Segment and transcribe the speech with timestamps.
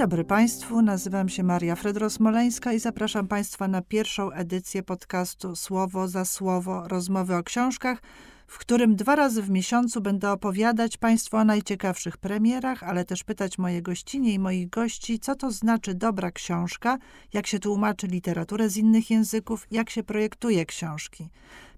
[0.00, 6.24] dobry Państwu, nazywam się Maria Fredro-Smoleńska i zapraszam Państwa na pierwszą edycję podcastu Słowo za
[6.24, 8.02] Słowo rozmowy o książkach,
[8.46, 13.58] w którym dwa razy w miesiącu będę opowiadać Państwu o najciekawszych premierach, ale też pytać
[13.58, 16.98] moje gościnie i moich gości, co to znaczy dobra książka,
[17.32, 21.28] jak się tłumaczy literaturę z innych języków, jak się projektuje książki.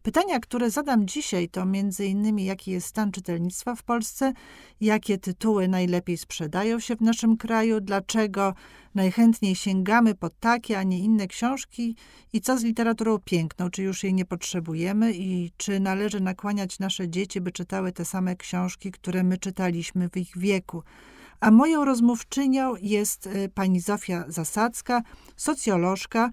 [0.03, 2.39] Pytania, które zadam dzisiaj, to m.in.
[2.39, 4.33] jaki jest stan czytelnictwa w Polsce,
[4.81, 8.55] jakie tytuły najlepiej sprzedają się w naszym kraju, dlaczego
[8.95, 11.97] najchętniej sięgamy po takie, a nie inne książki
[12.33, 17.09] i co z literaturą piękną, czy już jej nie potrzebujemy i czy należy nakłaniać nasze
[17.09, 20.83] dzieci, by czytały te same książki, które my czytaliśmy w ich wieku.
[21.41, 25.03] A moją rozmówczynią jest e, pani Zofia Zasadzka,
[25.37, 26.31] socjolożka,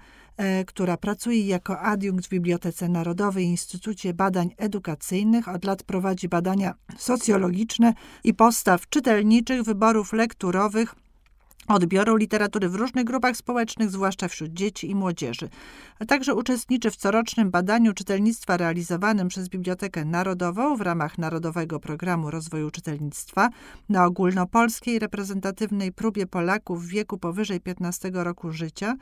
[0.67, 5.47] która pracuje jako adiunkt w Bibliotece Narodowej Instytucie Badań Edukacyjnych.
[5.47, 10.95] Od lat prowadzi badania socjologiczne i postaw czytelniczych, wyborów lekturowych
[11.70, 15.50] odbioru literatury w różnych grupach społecznych, zwłaszcza wśród dzieci i młodzieży.
[16.00, 22.31] A także uczestniczy w corocznym badaniu czytelnictwa realizowanym przez Bibliotekę Narodową w ramach Narodowego Programu
[22.31, 23.50] Rozwoju Czytelnictwa
[23.89, 28.95] na ogólnopolskiej reprezentatywnej próbie Polaków w wieku powyżej 15 roku życia.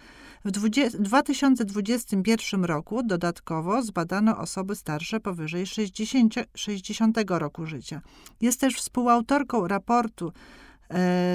[0.45, 0.51] W
[0.99, 8.01] 2021 roku dodatkowo zbadano osoby starsze powyżej 60, 60 roku życia.
[8.41, 10.31] Jest też współautorką raportu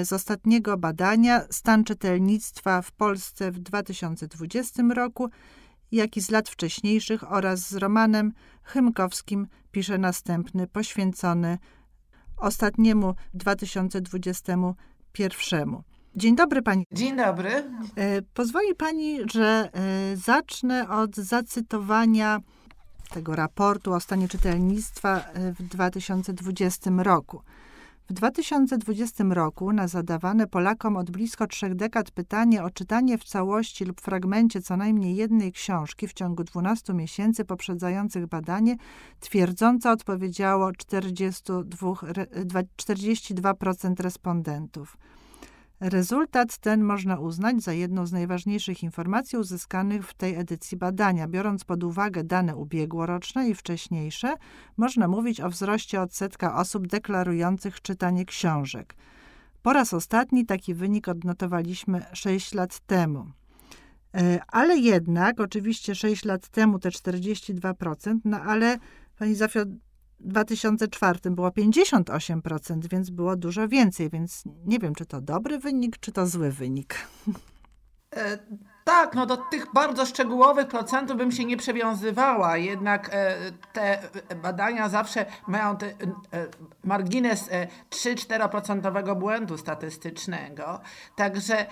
[0.03, 5.29] z ostatniego badania stan czytelnictwa w Polsce w 2020 roku,
[5.91, 11.57] jak i z lat wcześniejszych oraz z Romanem Chymkowskim pisze następny, poświęcony
[12.37, 15.83] ostatniemu 2021.
[16.15, 16.85] Dzień dobry pani.
[16.91, 17.49] Dzień dobry.
[17.49, 17.63] E,
[18.21, 22.39] pozwoli pani, że e, zacznę od zacytowania
[23.09, 27.41] tego raportu o stanie czytelnictwa w 2020 roku.
[28.09, 33.85] W 2020 roku na zadawane Polakom od blisko trzech dekad pytanie o czytanie w całości
[33.85, 38.75] lub fragmencie co najmniej jednej książki w ciągu 12 miesięcy poprzedzających badanie
[39.19, 41.93] twierdząco odpowiedziało 42,
[42.77, 44.97] 42% respondentów.
[45.83, 51.27] Rezultat ten można uznać za jedną z najważniejszych informacji uzyskanych w tej edycji badania.
[51.27, 54.35] Biorąc pod uwagę dane ubiegłoroczne i wcześniejsze,
[54.77, 58.95] można mówić o wzroście odsetka osób deklarujących czytanie książek.
[59.61, 63.25] Po raz ostatni taki wynik odnotowaliśmy 6 lat temu.
[64.15, 68.77] E, ale jednak, oczywiście 6 lat temu te 42%, no ale
[69.19, 69.63] pani Zofio,
[70.19, 76.11] 2004 było 58%, więc było dużo więcej, więc nie wiem, czy to dobry wynik, czy
[76.11, 77.07] to zły wynik.
[78.83, 83.35] E, tak, no do tych bardzo szczegółowych procentów bym się nie przywiązywała, jednak e,
[83.73, 83.99] te
[84.35, 85.93] badania zawsze mają te, e,
[86.83, 87.49] margines
[87.89, 90.79] 3-4% błędu statystycznego.
[91.15, 91.65] Także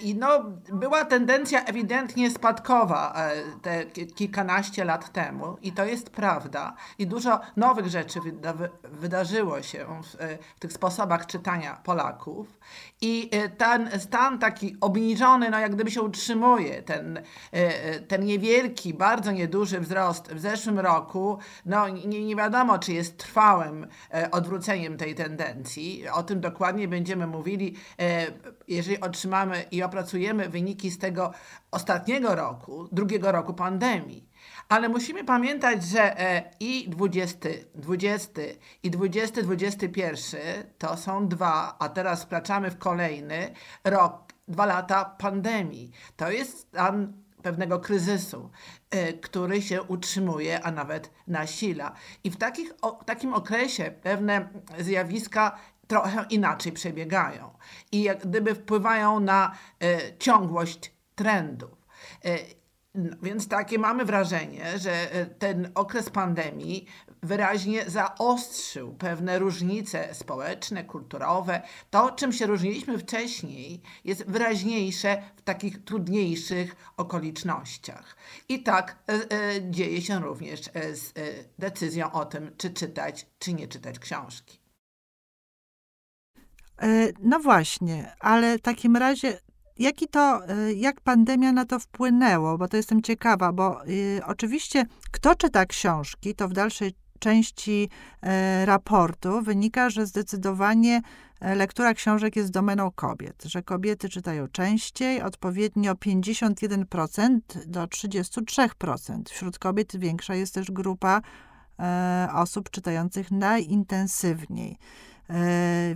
[0.00, 3.14] i no, była tendencja ewidentnie spadkowa
[3.62, 3.84] te
[4.14, 6.74] kilkanaście lat temu i to jest prawda.
[6.98, 10.16] I dużo nowych rzeczy wyda wydarzyło się w,
[10.56, 12.58] w tych sposobach czytania Polaków.
[13.00, 18.94] I ten stan taki obniżony, no jak gdyby się utrzymuje, ten, e, e, ten niewielki,
[18.94, 24.96] bardzo nieduży wzrost w zeszłym roku, no nie, nie wiadomo, czy jest trwałym e, odwróceniem
[24.96, 26.08] tej tendencji.
[26.08, 27.76] O tym dokładnie będziemy mówili,
[28.68, 31.32] jeżeli otrzymamy i opracujemy wyniki z tego
[31.70, 34.28] ostatniego roku, drugiego roku pandemii.
[34.68, 36.16] Ale musimy pamiętać, że
[36.60, 38.40] i 20, 20
[38.82, 40.40] i 20, 21
[40.78, 45.90] to są dwa, a teraz wkraczamy w kolejny rok dwa lata pandemii.
[46.16, 47.12] To jest stan
[47.42, 48.50] pewnego kryzysu,
[48.90, 51.92] e, który się utrzymuje, a nawet nasila.
[52.24, 52.72] I w takich,
[53.06, 57.50] takim okresie pewne zjawiska trochę inaczej przebiegają
[57.92, 61.86] i jak gdyby wpływają na e, ciągłość trendów.
[62.94, 66.86] No, więc takie mamy wrażenie, że e, ten okres pandemii
[67.22, 71.62] wyraźnie zaostrzył pewne różnice społeczne, kulturowe.
[71.90, 78.16] To, czym się różniliśmy wcześniej, jest wyraźniejsze w takich trudniejszych okolicznościach.
[78.48, 81.12] I tak e, e, dzieje się również e, z e,
[81.58, 84.64] decyzją o tym, czy czytać, czy nie czytać książki.
[87.20, 89.40] No właśnie, ale w takim razie
[89.78, 90.40] Jaki to,
[90.76, 92.58] jak pandemia na to wpłynęło?
[92.58, 96.94] Bo to jestem ciekawa, bo y, oczywiście kto czyta książki, to w dalszej
[97.24, 97.88] części
[98.22, 101.00] e, raportu wynika, że zdecydowanie
[101.40, 109.22] e, lektura książek jest domeną kobiet, że kobiety czytają częściej, odpowiednio 51% do 33%.
[109.28, 111.20] Wśród kobiet większa jest też grupa
[111.78, 114.78] e, osób czytających najintensywniej.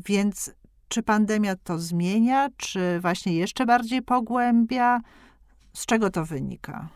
[0.06, 0.50] Więc
[0.88, 5.00] czy pandemia to zmienia, czy właśnie jeszcze bardziej pogłębia?
[5.72, 6.88] Z czego to wynika?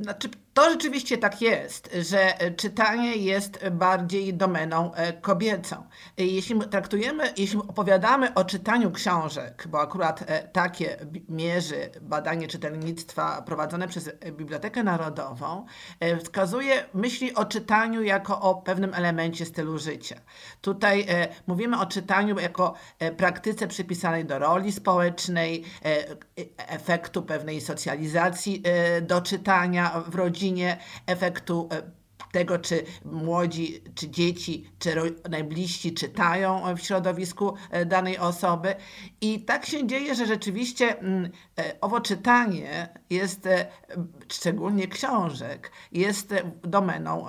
[0.00, 5.84] Znaczy, to rzeczywiście tak jest, że czytanie jest bardziej domeną e, kobiecą.
[6.16, 10.96] Jeśli traktujemy, jeśli opowiadamy o czytaniu książek, bo akurat e, takie
[11.28, 15.66] mierzy badanie czytelnictwa prowadzone przez Bibliotekę Narodową,
[16.00, 20.16] e, wskazuje myśli o czytaniu jako o pewnym elemencie stylu życia.
[20.60, 21.06] Tutaj
[21.46, 22.74] mówimy o czytaniu jako
[23.16, 25.64] praktyce przypisanej do roli społecznej,
[26.56, 28.62] efektu pewnej socjalizacji
[29.02, 31.82] do czytania w rodzinie, rodzinie, efektu e,
[32.32, 34.94] tego, czy młodzi, czy dzieci, czy
[35.30, 38.74] najbliżsi czytają w środowisku e, danej osoby.
[39.20, 43.48] I tak się dzieje, że rzeczywiście mm, e, owo czytanie jest,
[44.28, 47.26] szczególnie książek, jest domeną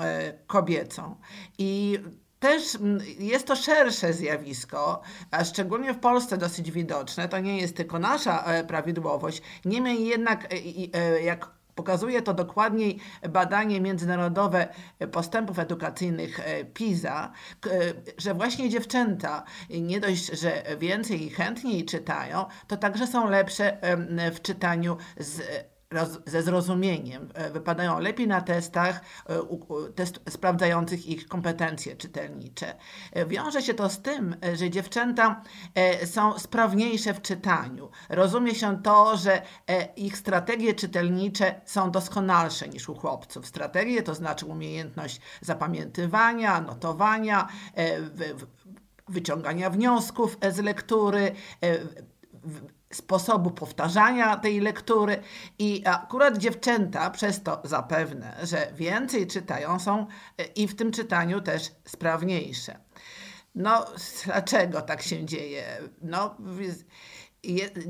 [0.48, 1.16] kobiecą.
[1.57, 2.00] I
[2.39, 5.01] też mm, jest to szersze zjawisko,
[5.31, 7.30] a szczególnie w Polsce dosyć widoczne.
[7.30, 9.42] To nie jest tylko nasza prawidłowość.
[9.66, 10.54] Niemniej jednak,
[11.24, 13.00] jak Pokazuje to dokładniej
[13.30, 14.68] badanie międzynarodowe
[15.12, 17.31] postępów edukacyjnych e, PISA,
[17.66, 17.70] e,
[18.18, 23.78] że właśnie dziewczęta nie dość, że więcej i chętniej czytają, to także są lepsze
[24.34, 25.42] w czytaniu z
[26.25, 27.30] ze zrozumieniem.
[27.34, 29.40] E, wypadają lepiej na testach e,
[29.95, 32.75] test, sprawdzających ich kompetencje czytelnicze.
[33.12, 35.42] E, wiąże się to z tym, że dziewczęta
[36.06, 37.90] są sprawniejsze w czytaniu.
[38.10, 39.42] Rozumie się to, że
[39.95, 43.48] ich strategie czytelnicze są doskonalsze niż u chłopców.
[43.48, 47.48] Strategie to znaczy umiejętność zapamiętywania, notowania,
[49.07, 51.31] wyciągania wniosków z lektury,
[52.95, 55.22] sposobu powtarzania tej lektury
[55.60, 60.07] i akurat dziewczęta przez to zapewne, że więcej czytają są
[60.38, 62.80] e, i w tym czytaniu też sprawniejsze.
[63.56, 63.86] No,
[64.25, 65.63] dlaczego tak się dzieje?
[66.01, 66.36] No,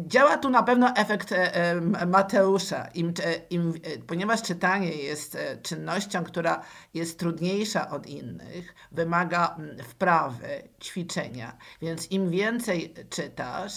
[0.08, 3.14] Działa tu na pewno efekt e, e, Mateusza, Im,
[3.50, 6.62] im, e, ponieważ czytanie jest czynnością, która
[6.94, 13.74] jest trudniejsza od innych, wymaga wprawy, ćwiczenia, więc im więcej czytasz,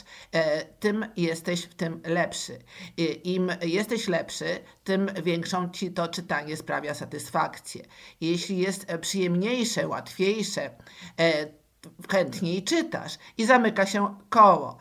[0.80, 2.58] tym jesteś w tym lepszy.
[3.24, 7.84] Im jesteś lepszy, tym większą ci to czytanie sprawia satysfakcję.
[8.20, 10.70] Jeśli jest przyjemniejsze, łatwiejsze,
[12.10, 14.78] chętniej czytasz i zamyka się koło.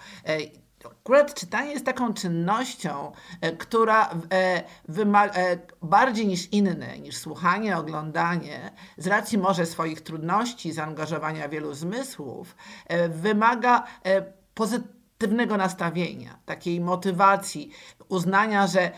[0.92, 3.12] Akurat czytanie jest taką czynnością,
[3.42, 10.72] e, która e, e, bardziej niż inne, niż słuchanie, oglądanie, z racji może swoich trudności,
[10.72, 12.56] zaangażowania wielu zmysłów,
[13.10, 13.84] wymaga
[14.54, 17.72] pozytywnego nastawienia, takiej motywacji,
[18.10, 18.92] uznania, że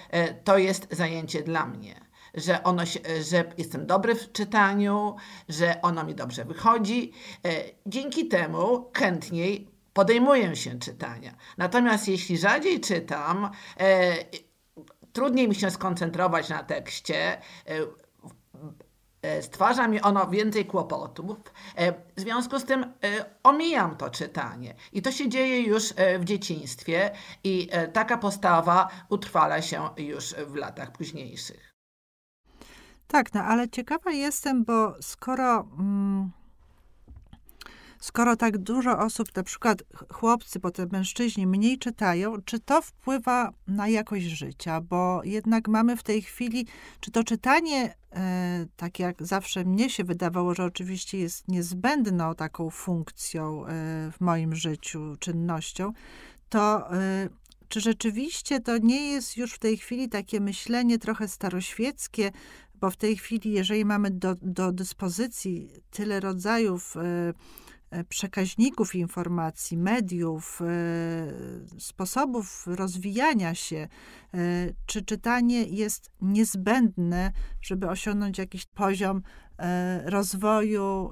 [0.43, 5.15] to jest zajęcie dla mnie że, ono się, że jestem dobry w czytaniu,
[5.49, 7.11] że ono mi dobrze wychodzi.
[7.85, 11.31] Dzięki temu chętniej podejmuję się czytania.
[11.57, 13.49] Natomiast jeśli rzadziej czytam,
[13.79, 14.15] e,
[15.13, 17.41] trudniej mi się skoncentrować na tekście, e,
[19.21, 21.37] e, stwarza mi ono więcej kłopotów.
[21.75, 24.75] E, w związku z tym e, omijam to czytanie.
[24.93, 27.11] I to się dzieje już w dzieciństwie,
[27.43, 31.73] i taka postawa utrwala się już w latach późniejszych.
[33.07, 35.67] Tak, no ale ciekawa jestem, bo skoro.
[35.79, 36.31] Mm
[37.99, 43.87] skoro tak dużo osób, na przykład chłopcy, potem mężczyźni mniej czytają, czy to wpływa na
[43.87, 44.81] jakość życia?
[44.81, 46.67] Bo jednak mamy w tej chwili,
[46.99, 52.69] czy to czytanie, e, tak jak zawsze mnie się wydawało, że oczywiście jest niezbędną taką
[52.69, 53.69] funkcją e,
[54.11, 55.93] w moim życiu, czynnością,
[56.49, 57.29] to e,
[57.67, 62.31] czy rzeczywiście to nie jest już w tej chwili takie myślenie trochę staroświeckie,
[62.75, 66.95] bo w tej chwili, jeżeli mamy do, do dyspozycji tyle rodzajów
[68.09, 70.65] przekaźników informacji, mediów, e,
[71.79, 74.37] sposobów rozwijania się, e,
[74.85, 79.21] czy czytanie jest niezbędne, żeby osiągnąć jakiś poziom
[80.05, 81.11] rozwoju,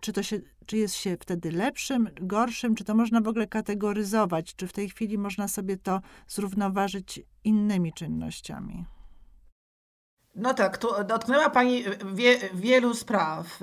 [0.00, 4.54] czy to się, czy jest się wtedy lepszym, gorszym, czy to można w ogóle kategoryzować,
[4.56, 8.84] czy w tej chwili można sobie to zrównoważyć innymi czynnościami?
[10.34, 11.84] No tak, tu dotknęła Pani
[12.14, 13.60] wie, wielu spraw.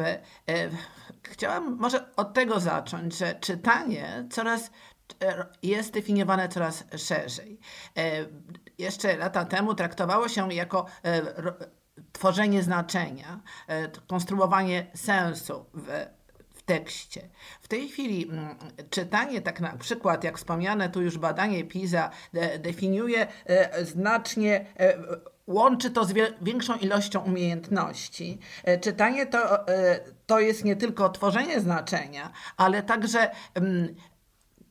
[1.30, 4.72] Chciałam może od tego zacząć, że czytanie coraz
[5.24, 7.60] e, jest definiowane coraz szerzej.
[7.98, 8.26] E,
[8.78, 11.22] jeszcze lata temu traktowało się jako e,
[12.12, 13.40] tworzenie znaczenia,
[14.08, 16.06] konstruowanie sensu w
[16.64, 17.22] w tekście.
[17.62, 18.56] W tej chwili mm,
[18.90, 22.10] czytanie, tak na przykład, jak wspomniane tu już badanie PISA,
[22.60, 23.28] definiuje
[23.82, 24.66] znacznie
[25.48, 28.40] łączy to z większą ilością umiejętności.
[28.64, 33.96] E, czytanie to, e, to jest nie tylko tworzenie znaczenia, ale także mm,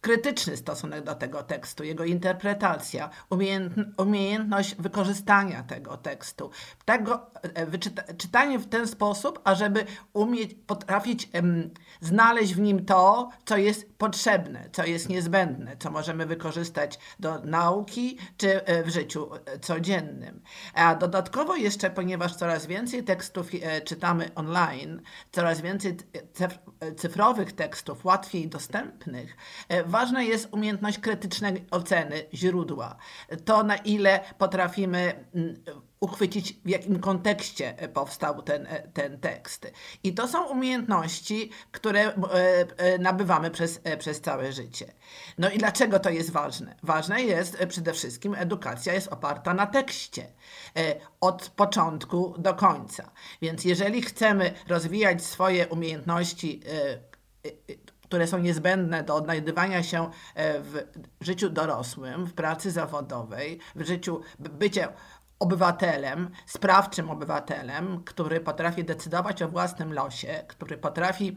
[0.02, 3.10] krytyczny stosunek do tego tekstu, jego interpretacja,
[3.96, 6.50] umiejętność wykorzystania tego tekstu,
[6.84, 11.28] tego, e, czytanie w ten sposób, ażeby umieć, potrafić
[12.00, 18.18] znaleźć w nim to, co jest potrzebne, co jest niezbędne, co możemy wykorzystać do nauki
[18.36, 20.42] czy e, w życiu e, codziennym.
[20.74, 23.50] A dodatkowo jeszcze, ponieważ coraz więcej tekstów
[23.84, 25.96] czytamy online, coraz więcej
[26.96, 29.36] cyfrowych tekstów, łatwiej dostępnych,
[29.86, 32.96] ważna jest umiejętność krytycznej oceny źródła.
[33.44, 35.24] To, na ile potrafimy
[36.02, 39.72] uchwycić, w jakim kontekście powstał ten, ten tekst.
[40.02, 42.14] I to są umiejętności, które e,
[42.76, 44.92] e, nabywamy przez, e, przez całe życie.
[45.38, 46.76] No i dlaczego to jest ważne?
[46.82, 50.26] Ważne jest przede wszystkim, edukacja jest oparta na tekście
[51.20, 53.10] od początku do końca.
[53.42, 56.60] Więc jeżeli chcemy rozwijać swoje umiejętności
[58.12, 60.84] które są niezbędne do odnajdywania się e, w
[61.20, 64.88] życiu dorosłym, w pracy zawodowej, w życiu bycie
[65.42, 71.36] obywatelem, sprawczym obywatelem, który potrafi decydować o własnym losie, który potrafi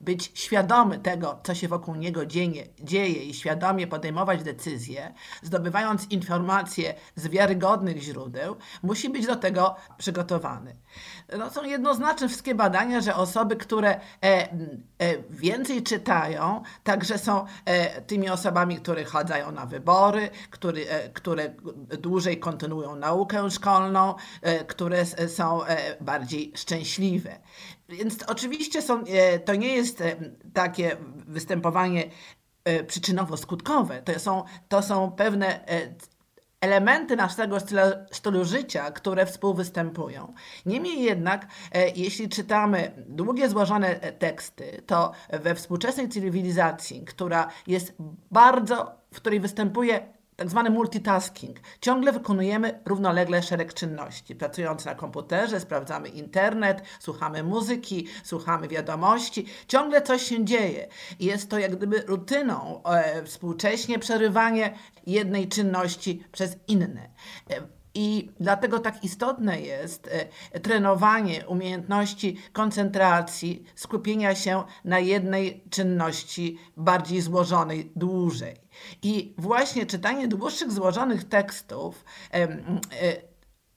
[0.00, 6.94] być świadomy tego, co się wokół niego dzieje, dzieje i świadomie podejmować decyzje, zdobywając informacje
[7.16, 10.76] z wiarygodnych źródeł, musi być do tego przygotowany.
[11.38, 14.48] No, są jednoznaczne wszystkie badania, że osoby, które e, e,
[15.30, 20.80] więcej czytają, także są e, tymi osobami, które chodzają na wybory, które,
[21.12, 21.54] które
[22.00, 24.14] dłużej kontynuują naukę szkolną,
[24.66, 25.60] które są
[26.00, 27.38] bardziej szczęśliwe.
[27.88, 30.16] Więc oczywiście są, e, to nie jest e,
[30.52, 32.04] takie występowanie
[32.64, 34.02] e, przyczynowo-skutkowe.
[34.02, 35.64] To są, to są pewne
[36.60, 37.58] elementy naszego
[38.12, 40.34] stylu, życia, które współwystępują.
[40.66, 41.46] Niemniej jednak,
[41.96, 47.94] jeśli czytamy długie, złożone teksty, to we współczesnej cywilizacji, która jest
[48.30, 51.56] bardzo, w której występuje tak zwany multitasking.
[51.80, 54.34] Ciągle wykonujemy równolegle szereg czynności.
[54.34, 59.46] Pracując na komputerze, sprawdzamy internet, słuchamy muzyki, słuchamy wiadomości.
[59.68, 60.88] Ciągle coś się dzieje.
[61.20, 64.74] Jest to jak gdyby rutyną e, współcześnie przerywanie
[65.06, 67.08] jednej czynności przez inne.
[67.50, 70.08] E, i dlatego tak istotne jest
[70.52, 78.56] e, trenowanie umiejętności koncentracji, skupienia się na jednej czynności bardziej złożonej dłużej.
[79.02, 82.48] I właśnie czytanie dłuższych, złożonych tekstów e,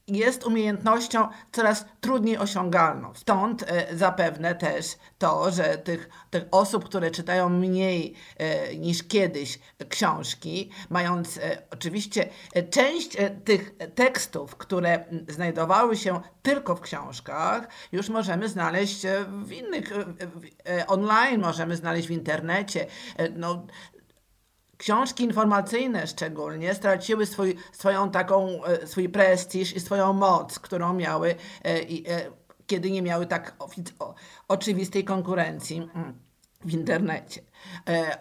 [0.08, 3.14] jest umiejętnością coraz trudniej osiągalną.
[3.16, 4.86] Stąd e, zapewne też
[5.18, 9.60] to, że tych, tych osób, które czytają mniej e, niż kiedyś
[9.90, 12.30] książki, mając e, oczywiście
[12.70, 19.02] część tych tekstów, które znajdowały się tylko w książkach, już możemy znaleźć
[19.44, 19.92] w innych,
[20.88, 22.88] online, możemy znaleźć w internecie.
[23.36, 23.66] No,
[24.78, 31.30] książki informacyjne szczególnie straciły swój, swoją taką, e, swój prestiż i swoją moc, którą miały,
[31.30, 32.32] e, e,
[32.68, 33.56] kiedy nie miały tak
[34.48, 36.20] oczywistej konkurencji mm,
[36.66, 37.42] w internecie.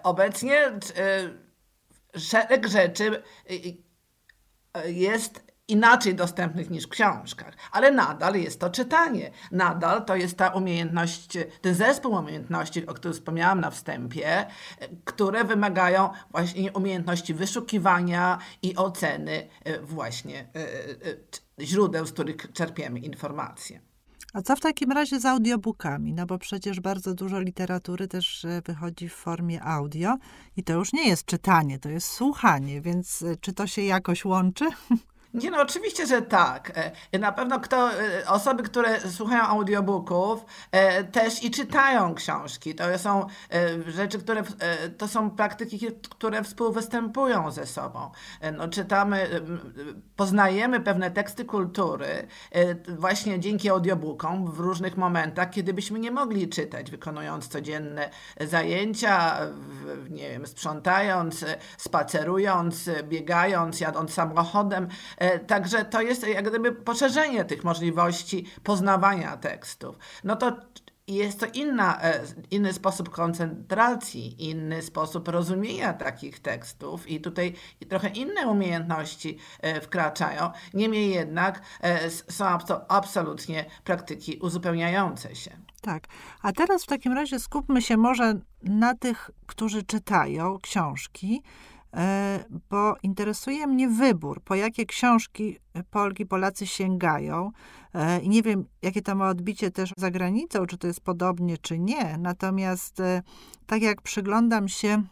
[0.03, 0.73] Obecnie
[2.17, 3.23] szereg rzeczy
[4.87, 9.31] jest inaczej dostępnych niż w książkach, ale nadal jest to czytanie.
[9.53, 14.47] Nadal to jest ta umiejętność, ten zespół umiejętności, o którym wspomniałam na wstępie,
[15.05, 20.61] które wymagają właśnie umiejętności wyszukiwania i oceny e, właśnie e,
[21.61, 23.81] e, źródeł, z których czerpiemy informacje.
[24.35, 26.13] A co w takim razie z audiobookami?
[26.13, 30.17] No bo przecież bardzo dużo literatury też wychodzi w formie audio
[30.57, 34.65] i to już nie jest czytanie, to jest słuchanie, więc czy to się jakoś łączy?
[35.37, 36.73] Nie no, oczywiście, że tak.
[37.13, 42.75] E, na pewno kto, e, osoby, które słuchają audiobooków, e, też i czytają książki.
[42.75, 43.27] To są
[43.87, 44.43] rzeczy, które,
[44.99, 48.11] to są praktyki, które współwystępują ze sobą.
[48.57, 49.41] No, czytamy,
[50.17, 52.27] poznajemy pewne teksty kultury
[52.99, 59.39] właśnie dzięki audiobookom w różnych momentach, kiedy byśmy nie mogli czytać, wykonując codzienne zajęcia,
[60.11, 61.45] nie wiem, sprzątając,
[61.77, 64.89] spacerując, biegając, jadąc samochodem.
[65.27, 69.99] E, także to jest jak gdyby poszerzenie tych możliwości poznawania tekstów.
[70.25, 70.57] No to
[71.09, 77.55] jest to inna, e, inny sposób koncentracji, inny sposób rozumienia takich tekstów i tutaj
[77.89, 80.51] trochę inne umiejętności e, wkraczają.
[80.75, 81.63] Niemniej jednak
[82.29, 82.45] są
[82.89, 85.51] absolutnie praktyki uzupełniające się.
[85.81, 86.07] Tak.
[86.43, 91.43] A teraz w takim razie skupmy się może na tych, którzy czytają książki
[92.71, 95.59] bo interesuje mnie wybór, po jakie książki
[95.91, 97.53] Polki, Polacy sięgają.
[97.95, 101.59] E, I nie wiem, jakie to ma odbicie też za granicą, czy to jest podobnie,
[101.59, 102.19] czy nie.
[102.19, 103.23] Natomiast e,
[103.67, 105.03] tak jak przyglądam się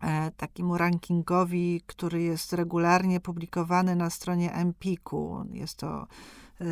[0.00, 5.44] e, takiemu rankingowi, który jest regularnie publikowany na stronie Empiku.
[5.52, 6.06] Jest to
[6.60, 6.64] e,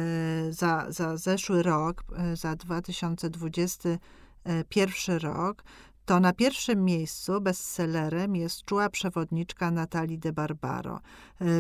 [0.53, 5.65] za, za zeszły rok, za 2021 rok,
[6.05, 11.01] to na pierwszym miejscu bestsellerem jest Czuła przewodniczka Natalii de Barbaro.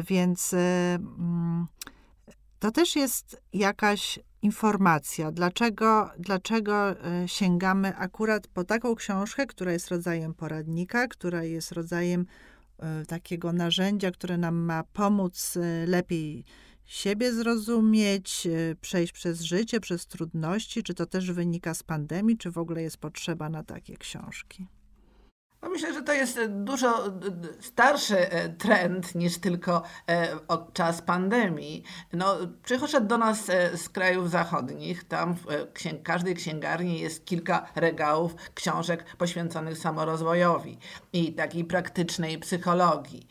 [0.08, 1.66] Więc mm,
[2.58, 9.88] to też jest jakaś informacja, dlaczego, dlaczego e, sięgamy akurat po taką książkę, która jest
[9.88, 12.26] rodzajem poradnika, która jest rodzajem
[12.78, 16.44] e, takiego narzędzia, które nam ma pomóc e, lepiej
[16.86, 18.48] siebie zrozumieć,
[18.80, 22.96] przejść przez życie, przez trudności, czy to też wynika z pandemii, czy w ogóle jest
[22.96, 24.66] potrzeba na takie książki?
[25.64, 27.12] No myślę, że to jest e, dużo
[27.60, 31.84] starszy e, trend niż tylko e, od czas pandemii.
[32.12, 35.04] No, przychodzi do nas z krajów zachodnich.
[35.04, 40.78] Tam w księg każdej księgarni jest kilka regałów książek poświęconych samorozwojowi
[41.12, 43.28] i takiej praktycznej psychologii.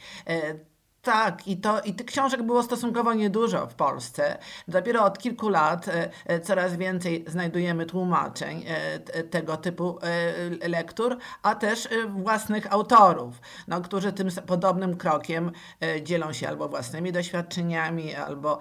[1.04, 4.38] Tak, i, to, i tych książek było stosunkowo niedużo w Polsce.
[4.68, 10.00] Dopiero od kilku lat e, e, coraz więcej znajdujemy tłumaczeń e, tego typu
[10.68, 15.52] lektur, a też własnych autorów, no, którzy tym podobnym krokiem
[16.04, 18.60] dzielą się albo własnymi doświadczeniami, albo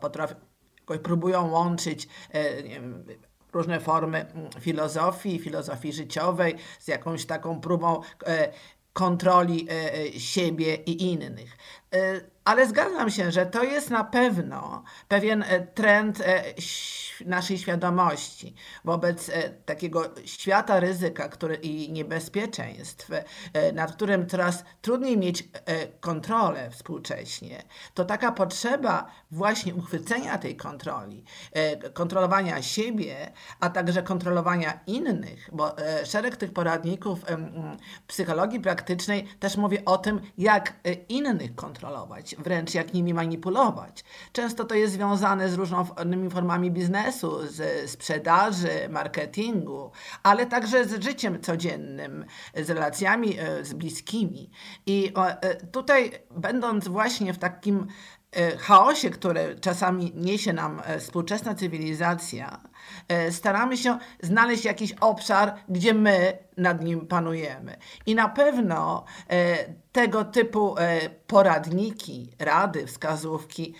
[0.00, 0.34] potrafią,
[1.02, 2.08] próbują łączyć
[2.64, 3.04] wiem,
[3.52, 8.00] różne formy mm, filozofii, filozofii życiowej z jakąś taką próbą
[8.92, 9.74] kontroli e,
[10.14, 11.56] e, siebie i innych.
[12.42, 15.44] E, ale zgadzam się, że to jest na pewno pewien
[15.74, 16.22] trend
[17.26, 19.30] naszej świadomości wobec
[19.64, 23.10] takiego świata ryzyka który, i niebezpieczeństw,
[23.74, 25.48] nad którym coraz trudniej mieć
[26.00, 27.62] kontrolę współcześnie.
[27.94, 31.24] To taka potrzeba właśnie uchwycenia tej kontroli,
[31.92, 37.18] kontrolowania siebie, a także kontrolowania innych, bo szereg tych poradników
[38.06, 40.74] psychologii praktycznej też mówi o tym, jak
[41.08, 44.04] innych kontrolować, wręcz jak nimi manipulować.
[44.32, 49.90] Często to jest związane z różnymi formami biznesu, z sprzedaży, marketingu,
[50.22, 54.50] ale także z życiem codziennym, z relacjami y, z bliskimi.
[54.86, 55.12] I
[55.62, 57.86] y, tutaj, będąc właśnie w takim
[58.58, 62.60] chaosie, który czasami niesie nam współczesna cywilizacja,
[63.08, 67.76] E, staramy się znaleźć jakiś obszar, gdzie my nad nim panujemy.
[68.06, 69.56] I na pewno e,
[69.92, 73.74] tego typu e, poradniki, rady, wskazówki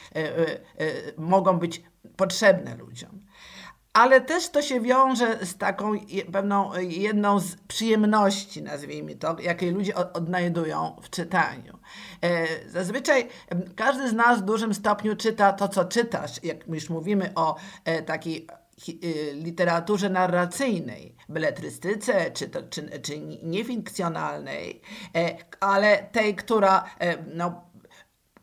[1.17, 1.83] mogą być
[2.17, 3.22] potrzebne ludziom
[3.93, 5.93] ale też to się wiąże z taką
[6.33, 11.79] pewną jedną z przyjemności, nazwijmy to, jakiej ludzie odnajdują w czytaniu.
[12.67, 13.29] Zazwyczaj
[13.77, 16.45] każdy z nas w dużym stopniu czyta to, co czytasz.
[16.45, 17.57] Jak już mówimy o
[18.07, 18.47] takiej
[18.89, 23.13] Y, literaturze narracyjnej, beletrystyce czy, to, czy, czy
[25.17, 27.65] e, ale tej, która e, no,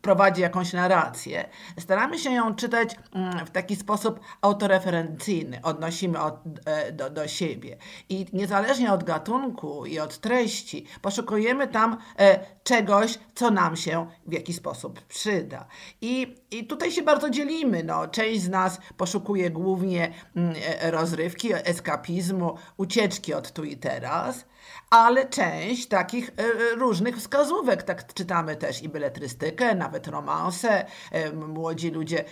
[0.02, 6.34] prowadzi jakąś narrację, staramy się ją czytać mm, w taki sposób autoreferencyjny, odnosimy od,
[6.64, 7.76] e, do, do siebie.
[8.08, 14.32] I niezależnie od gatunku i od treści, poszukujemy tam e, czegoś, co nam się w
[14.32, 15.66] jakiś sposób przyda.
[16.00, 17.84] I, i tutaj się bardzo dzielimy.
[17.84, 24.44] No, część z nas poszukuje głównie mm, e, rozrywki, eskapizmu, ucieczki od tu i teraz
[24.90, 26.30] ale część takich
[26.76, 27.82] różnych wskazówek.
[27.82, 30.84] Tak czytamy też i beletrystykę, nawet romanse.
[31.12, 32.24] E, młodzi ludzie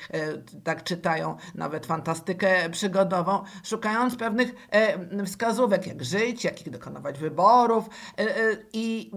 [0.64, 4.68] tak czytają nawet fantastykę przygodową, szukając pewnych
[5.26, 7.84] wskazówek, jak żyć, jakich dokonywać wyborów.
[8.72, 9.10] I,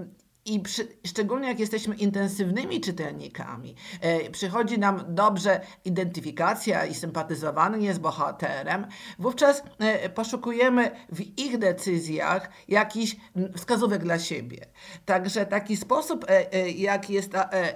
[0.46, 8.00] i przy, szczególnie jak jesteśmy intensywnymi czytelnikami, e, przychodzi nam dobrze identyfikacja i sympatyzowanie z
[8.00, 8.88] bohaterem,
[9.20, 13.16] wówczas e, poszukujemy w ich decyzjach jakichś
[13.58, 14.66] wskazówek dla siebie.
[15.06, 17.32] Także taki sposób, e, jak, jest,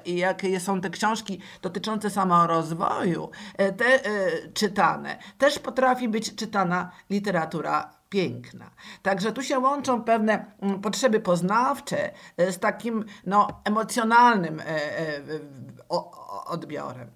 [0.06, 4.00] jakie są te książki dotyczące samorozwoju, te
[4.54, 8.72] czytane, też potrafi być czytana literatura piękna.
[9.02, 15.22] Także tu się łączą pewne mm, potrzeby poznawcze e, z takim no, emocjonalnym e, e,
[16.46, 17.12] odbiorem.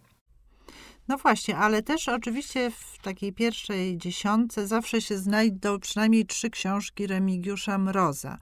[1.07, 7.07] No właśnie, ale też oczywiście w takiej pierwszej dziesiątce zawsze się znajdą przynajmniej trzy książki
[7.07, 8.38] Remigiusza Mroza.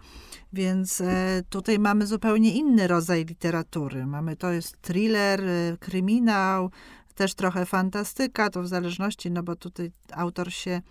[0.53, 1.03] Więc
[1.49, 4.05] tutaj mamy zupełnie inny rodzaj literatury.
[4.05, 5.41] Mamy to jest thriller,
[5.79, 6.71] kryminał,
[7.15, 10.81] też trochę fantastyka, to w zależności, no bo tutaj autor się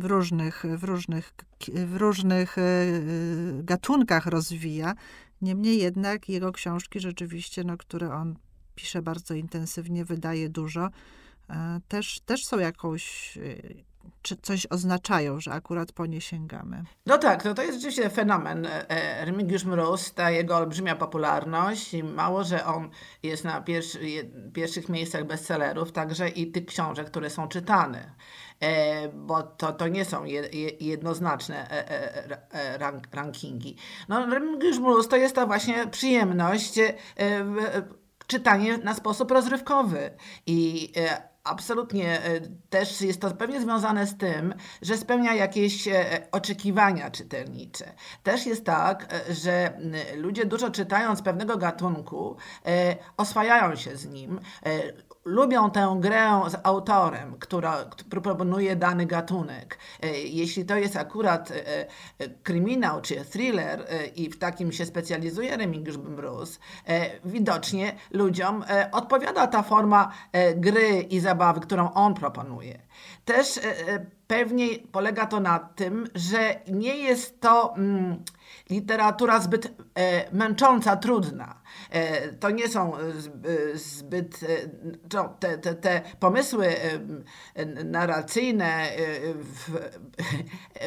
[0.00, 1.32] w różnych, w różnych,
[1.68, 2.62] w różnych e,
[3.62, 4.94] gatunkach rozwija.
[5.42, 8.36] Niemniej jednak jego książki rzeczywiście, no, które on
[8.74, 10.88] pisze bardzo intensywnie, wydaje dużo,
[11.50, 13.40] e, też, też są jakąś, e,
[14.22, 16.84] czy coś oznaczają, że akurat po nie sięgamy.
[17.06, 18.68] No tak, no to jest rzeczywiście fenomen.
[19.20, 22.90] Remigiusz Mróz, ta jego olbrzymia popularność, mało, że on
[23.22, 23.98] jest na pierwszy,
[24.54, 28.14] pierwszych miejscach bestsellerów, także i tych książek, które są czytane.
[28.60, 30.24] E, bo to, to nie są
[30.80, 32.78] jednoznaczne e, e,
[33.12, 33.76] rankingi.
[34.08, 36.74] No, Remigiusz Mróz to jest ta właśnie przyjemność
[38.26, 40.10] czytanie na sposób rozrywkowy
[40.46, 40.92] i
[41.44, 42.20] absolutnie
[42.70, 45.88] też jest to pewnie związane z tym, że spełnia jakieś
[46.32, 47.92] oczekiwania czytelnicze.
[48.22, 49.78] Też jest tak, że
[50.16, 52.36] ludzie dużo czytając pewnego gatunku
[53.16, 54.40] oswajają się z nim,
[55.24, 59.78] lubią tę grę z autorem, która, który proponuje dany gatunek.
[60.02, 61.86] E, jeśli to jest akurat e,
[62.18, 66.58] e, kryminał czy thriller i w takim się specjalizuje Remigiusz Mróz,
[67.24, 70.12] widocznie ludziom odpowiada ta forma
[70.56, 72.78] gry i zabawy, którą on proponuje.
[73.24, 73.60] Też
[74.30, 78.24] pewnie polega to na tym, że nie jest to mm,
[78.70, 79.72] literatura zbyt
[80.32, 81.60] męcząca, trudna.
[81.90, 82.98] E, to nie są e,
[83.74, 84.40] zbyt
[85.12, 86.74] e, te, te, te pomysły
[87.84, 88.88] narracyjne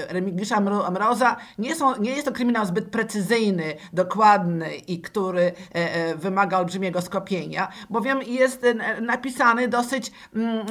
[0.09, 1.37] Remigiusza Mroza.
[1.57, 5.51] Nie, są, nie jest to kryminał zbyt precyzyjny, dokładny i który
[6.15, 8.65] wymaga olbrzymiego skopienia, bowiem jest
[9.01, 10.65] napisany dosyć mm,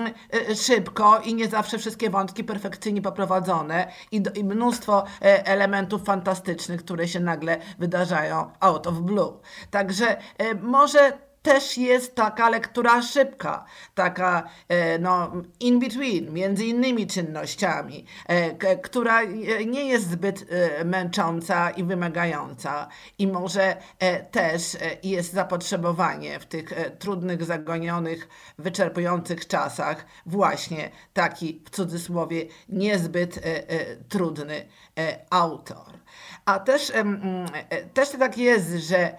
[0.54, 2.61] szybko i nie zawsze wszystkie wątki perfekcyjnie
[3.02, 9.32] poprowadzone i, i mnóstwo elementów fantastycznych, które się nagle wydarzają out of blue.
[9.70, 16.64] Także że e, może też jest taka lektura szybka, taka e, no, in between, między
[16.64, 19.22] innymi czynnościami, e, która
[19.66, 20.44] nie jest zbyt
[20.84, 23.76] męcząca i wymagająca i może
[24.30, 28.28] też jest zapotrzebowanie w tych trudnych, zagonionych,
[28.58, 33.40] wyczerpujących czasach właśnie taki w cudzysłowie niezbyt
[34.08, 34.68] trudny
[35.30, 36.01] autor.
[36.44, 39.16] A też, mm, e, też tak jest, że e,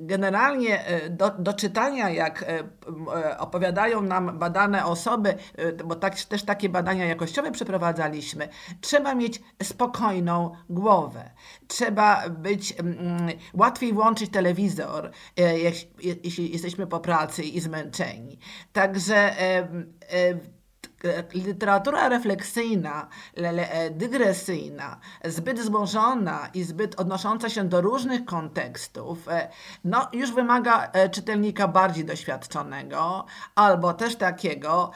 [0.00, 2.44] generalnie e, do, do czytania, jak
[3.38, 5.34] opowiadają nam badane osoby,
[5.84, 8.48] bo tak, też takie badania jakościowe przeprowadzaliśmy,
[8.80, 11.30] trzeba mieć spokojną głowę.
[11.68, 12.74] Trzeba być,
[13.54, 15.10] łatwiej włączyć telewizor,
[16.22, 18.38] jeśli jesteśmy po pracy i zmęczeni.
[18.72, 19.34] Także
[21.34, 29.48] literatura refleksyjna, e, dygresyjna, zbyt złożona i zbyt odnosząca się do różnych kontekstów, e,
[29.84, 34.90] no już wymaga e, czytelnika bardziej doświadczonego, albo też takiego,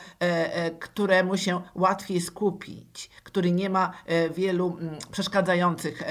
[0.81, 3.93] któremu się łatwiej skupić, który nie ma
[4.31, 4.77] wielu
[5.11, 6.03] przeszkadzających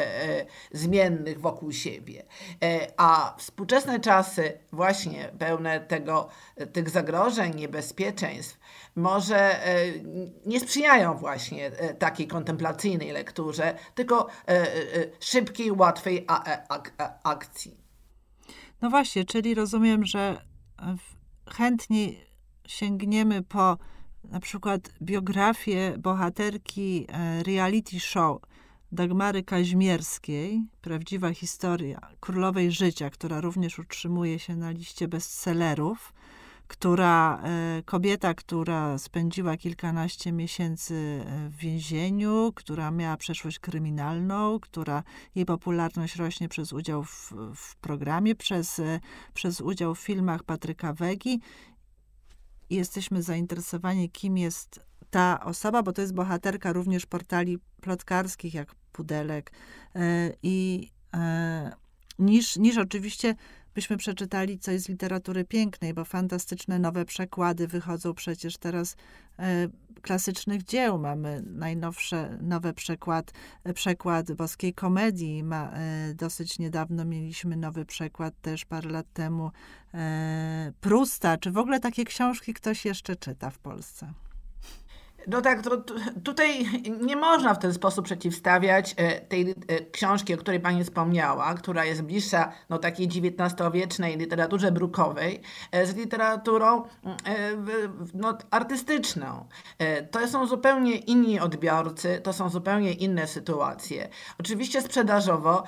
[0.72, 2.26] zmiennych wokół siebie.
[2.98, 6.30] A współczesne czasy, właśnie pełne tego,
[6.74, 8.59] tych zagrożeń, niebezpieczeństw,
[9.00, 9.92] może e,
[10.46, 14.68] nie sprzyjają właśnie e, takiej kontemplacyjnej lekturze, tylko e,
[15.20, 16.26] szybkiej, łatwej
[17.24, 17.78] akcji.
[18.82, 20.42] No właśnie, czyli rozumiem, że
[21.50, 22.26] chętniej
[22.68, 23.78] sięgniemy po
[24.24, 27.08] na przykład biografię bohaterki
[27.46, 28.42] reality show
[28.92, 36.14] Dagmary Kaźmierskiej, prawdziwa historia królowej życia, która również utrzymuje się na liście bestsellerów
[36.70, 45.04] która, e, kobieta, która spędziła kilkanaście miesięcy e, w więzieniu, która miała przeszłość kryminalną, która
[45.36, 49.00] jej popularność rośnie przez udział w, w programie, przez, e,
[49.34, 51.42] przez udział w filmach Patryka Wegi.
[52.70, 54.80] Jesteśmy zainteresowani, kim jest
[55.10, 59.52] ta osoba, bo to jest bohaterka również portali plotkarskich, jak Pudelek.
[60.44, 60.90] I
[62.20, 63.36] niż, niż oczywiście
[63.76, 68.96] byśmy przeczytali coś z literatury pięknej, bo fantastyczne nowe przekłady wychodzą przecież teraz
[69.40, 69.68] e,
[70.02, 71.00] klasycznych dzieł.
[71.00, 73.32] Mamy najnowsze, nowy przekład,
[73.64, 75.44] e, przekład boskiej komedii.
[75.44, 79.52] Ma, e, dosyć niedawno mieliśmy nowy przekład też parę lat temu
[79.94, 81.38] e, Prusta.
[81.38, 84.14] Czy w ogóle takie książki ktoś jeszcze czyta w Polsce?
[85.30, 85.72] No tak, to,
[86.24, 86.66] tutaj
[87.02, 89.56] nie można w ten sposób przeciwstawiać e, tej e,
[89.92, 95.96] książki, o której Pani wspomniała, która jest bliższa no, takiej XIX-wiecznej literaturze brukowej, e, z
[95.96, 96.84] literaturą
[98.14, 99.46] no, artystyczną.
[100.12, 104.10] To są zupełnie inni odbiorcy, to są zupełnie inne sytuacje.
[104.40, 105.64] Oczywiście sprzedażowo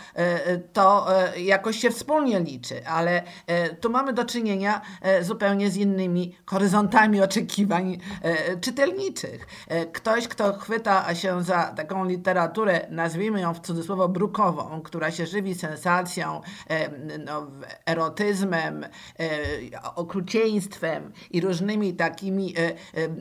[0.73, 3.23] to jakoś się wspólnie liczy, ale
[3.81, 4.81] tu mamy do czynienia
[5.21, 7.97] zupełnie z innymi horyzontami oczekiwań
[8.61, 9.47] czytelniczych.
[9.67, 15.25] E, ktoś, kto chwyta się za taką literaturę, nazwijmy ją w cudzysłowie brukową, która się
[15.25, 17.47] żywi sensacją, e, no,
[17.85, 18.89] erotyzmem, e,
[19.95, 22.53] okrucieństwem i różnymi takimi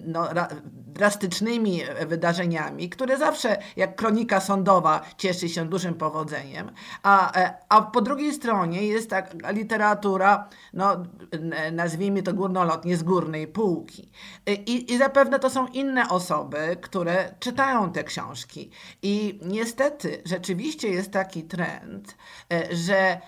[0.07, 0.29] no,
[0.71, 6.71] drastycznymi wydarzeniami, które zawsze, jak kronika sądowa, cieszy się dużym powodzeniem,
[7.03, 7.33] a,
[7.69, 10.97] a po drugiej stronie jest ta literatura, no,
[11.73, 14.11] nazwijmy to górnolotnie, z górnej półki.
[14.67, 18.71] I, I zapewne to są inne osoby, które czytają te książki.
[19.03, 22.17] I niestety rzeczywiście jest taki trend,
[22.71, 23.21] że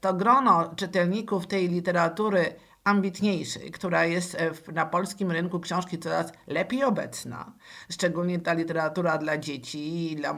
[0.00, 2.54] to grono czytelników tej literatury
[2.88, 7.52] ambitniejszej, która jest e, na polskim rynku książki coraz lepiej obecna,
[7.90, 10.32] szczególnie ta literatura dla dzieci, dla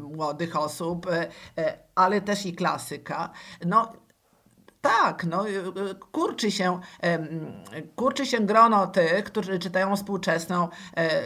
[0.00, 1.28] młodych osób, e,
[1.58, 3.30] e, ale też i klasyka.
[3.66, 3.92] No,
[4.80, 5.44] tak, no,
[6.12, 6.80] kurczy się,
[7.96, 10.68] kurczy się grono tych, którzy czytają współczesną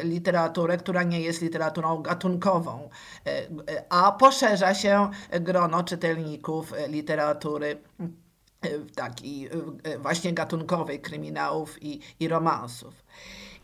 [0.04, 2.88] literaturę, która nie jest literaturą gatunkową,
[3.88, 7.82] a poszerza się grono czytelników literatury
[8.94, 9.50] takiej
[9.98, 12.94] właśnie gatunkowej kryminałów i, i romansów.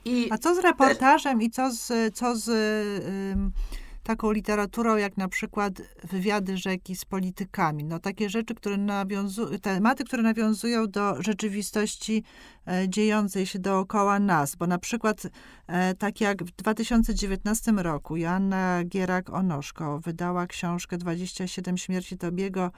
[0.05, 2.51] I A co z reportażem i co z, co z
[4.03, 5.73] taką literaturą, jak na przykład
[6.05, 7.85] wywiady rzeki z politykami?
[7.85, 12.25] No takie rzeczy, które nawiązują, tematy, które nawiązują do rzeczywistości
[12.69, 15.23] e, dziejącej się dookoła nas, bo na przykład
[15.67, 22.71] e, tak jak w 2019 roku Joanna Gierak-Onoszko wydała książkę 27 śmierci Tobiego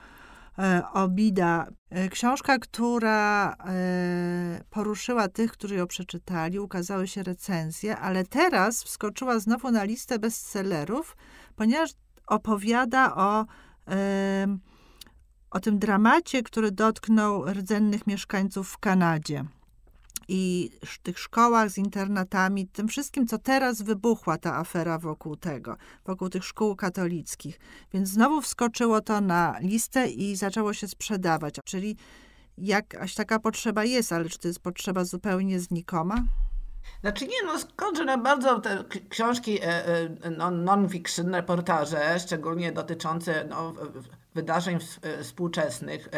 [0.92, 1.66] Obida.
[1.90, 9.38] E, książka, która e, poruszyła tych, którzy ją przeczytali, ukazały się recenzje, ale teraz wskoczyła
[9.38, 11.16] znowu na listę bestsellerów,
[11.56, 11.90] ponieważ
[12.26, 13.46] opowiada o,
[15.50, 19.44] o tym dramacie, który dotknął rdzennych mieszkańców w Kanadzie
[20.28, 20.70] i
[21.02, 26.44] tych szkołach z internatami, tym wszystkim, co teraz wybuchła ta afera wokół tego, wokół tych
[26.44, 27.60] szkół katolickich.
[27.92, 31.54] Więc znowu wskoczyło to na listę i zaczęło się sprzedawać.
[31.64, 31.96] Czyli
[32.58, 36.24] jakaś taka potrzeba jest, ale czy to jest potrzeba zupełnie znikoma?
[37.00, 43.44] Znaczy nie, no skądże na bardzo te książki e, e, no, non-fiction, reportaże, szczególnie dotyczące
[43.50, 43.74] no,
[44.34, 46.08] wydarzeń e, współczesnych,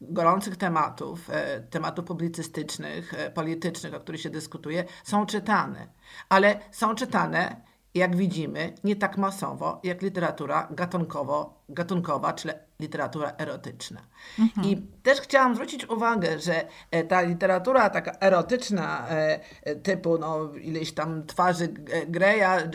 [0.00, 1.28] gorących tematów,
[1.70, 5.88] tematów publicystycznych, politycznych, o których się dyskutuje, są czytane.
[6.28, 7.56] Ale są czytane
[7.94, 14.00] jak widzimy, nie tak masowo jak literatura gatunkowo, gatunkowa, czyli literatura erotyczna.
[14.38, 14.66] Mhm.
[14.66, 20.52] I też chciałam zwrócić uwagę, że e, ta literatura taka erotyczna e, e, typu no,
[20.54, 21.68] ileś tam twarzy
[22.08, 22.70] Greya,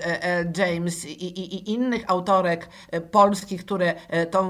[0.58, 2.70] James i, i, i innych autorek
[3.12, 3.94] polskich, które
[4.32, 4.50] tą,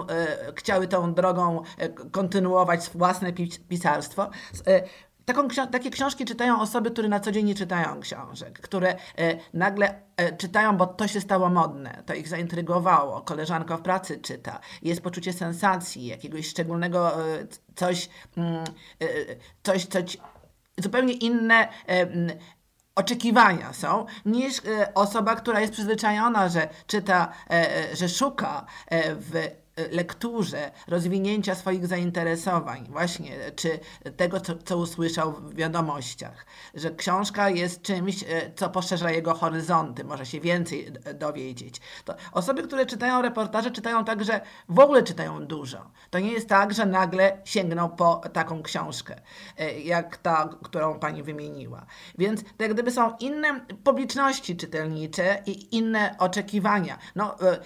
[0.56, 1.62] chciały tą drogą
[2.12, 3.34] kontynuować własne
[3.70, 4.30] pisarstwo,
[5.26, 10.02] Taką, takie książki czytają osoby, które na co dzień nie czytają książek, które e, nagle
[10.18, 15.02] e, czytają, bo to się stało modne, to ich zaintrygowało, koleżanka w pracy czyta, jest
[15.02, 18.64] poczucie sensacji, jakiegoś szczególnego e, coś, mm,
[19.64, 20.18] coś, coś
[20.78, 21.68] zupełnie inne
[22.96, 24.62] oczekiwania są, niż
[24.94, 27.32] osoba, która jest przyzwyczajona, że czyta,
[27.94, 33.80] że szuka w lekturze, rozwinięcia swoich zainteresowań, właśnie, czy
[34.18, 40.04] tego, co, co usłyszał w wiadomościach, że książka jest czymś, e, co poszerza jego horyzonty,
[40.04, 41.82] może się więcej dowiedzieć.
[42.06, 45.92] To osoby, które czytają reportaże, czytają także, w ogóle czytają dużo.
[46.10, 49.16] To nie jest tak, że nagle sięgną po taką książkę,
[49.58, 51.86] e, jak ta, którą pani wymieniła.
[52.18, 56.98] Więc to jak gdyby są inne publiczności czytelnicze i inne oczekiwania.
[57.16, 57.58] No, e,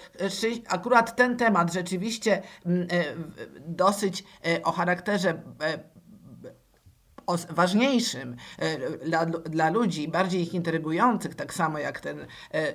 [0.68, 3.04] akurat ten temat rzeczywiście rzeczywiście mm, e,
[3.66, 5.30] dosyć e, o charakterze
[5.62, 5.90] e,
[7.50, 8.36] ważniejszym
[9.04, 12.26] dla, dla ludzi, bardziej ich intrygujących, tak samo jak ten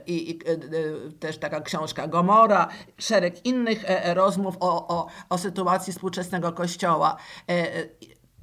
[0.08, 0.40] i, i
[1.20, 3.84] też taka książka Gomora, szereg innych
[4.14, 7.18] rozmów o, o, o sytuacji współczesnego kościoła.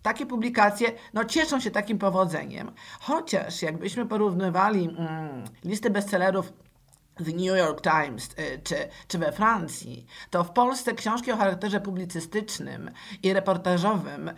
[0.03, 6.53] Takie publikacje no, cieszą się takim powodzeniem, chociaż jakbyśmy porównywali mm, listy bestsellerów
[7.20, 8.77] w New York Times y, czy,
[9.09, 12.90] czy we Francji, to w Polsce książki o charakterze publicystycznym
[13.22, 14.35] i reportażowym y,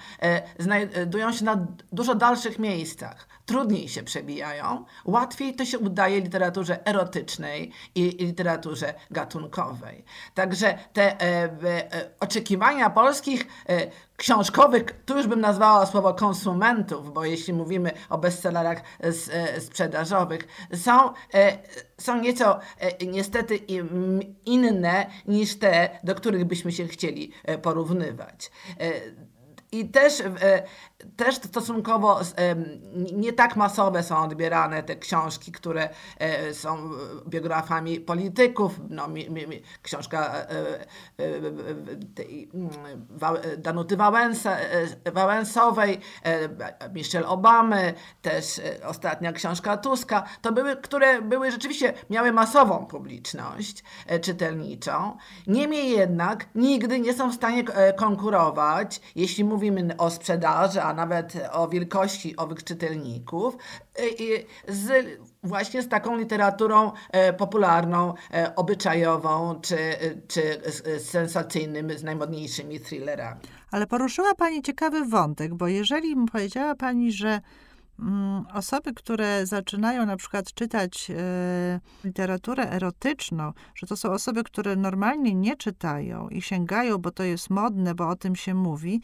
[0.58, 3.28] znajdują się na dużo dalszych miejscach.
[3.46, 10.04] Trudniej się przebijają, łatwiej to się udaje literaturze erotycznej i literaturze gatunkowej.
[10.34, 17.24] Także te e, e, oczekiwania polskich e, książkowych, tu już bym nazwała słowo konsumentów, bo
[17.24, 21.58] jeśli mówimy o bestsellerach e, sprzedażowych, są, e,
[21.98, 23.56] są nieco e, niestety
[24.44, 28.50] inne niż te, do których byśmy się chcieli porównywać.
[29.74, 30.22] I też,
[31.16, 32.20] też stosunkowo
[33.12, 35.88] nie tak masowe są odbierane te książki, które
[36.52, 36.90] są
[37.28, 38.80] biografami polityków.
[38.90, 39.08] No,
[39.82, 40.34] książka
[43.58, 44.56] Danuty Wałęsa,
[45.12, 46.00] Wałęsowej,
[46.92, 50.22] Michelle Obamy, też ostatnia książka Tuska.
[50.42, 53.84] To były, które były rzeczywiście, miały masową publiczność
[54.22, 55.16] czytelniczą.
[55.46, 57.64] Niemniej jednak nigdy nie są w stanie
[57.96, 63.56] konkurować, jeśli mówimy o sprzedaży, a nawet o wielkości owych czytelników,
[64.68, 65.06] z,
[65.42, 69.76] właśnie z taką literaturą e, popularną, e, obyczajową, czy,
[70.28, 70.60] czy
[70.98, 73.40] sensacyjnym, z najmodniejszymi thrillerami.
[73.70, 77.40] Ale poruszyła Pani ciekawy wątek, bo jeżeli powiedziała Pani, że
[77.98, 84.76] mm, osoby, które zaczynają na przykład czytać e, literaturę erotyczną, że to są osoby, które
[84.76, 89.00] normalnie nie czytają i sięgają, bo to jest modne, bo o tym się mówi,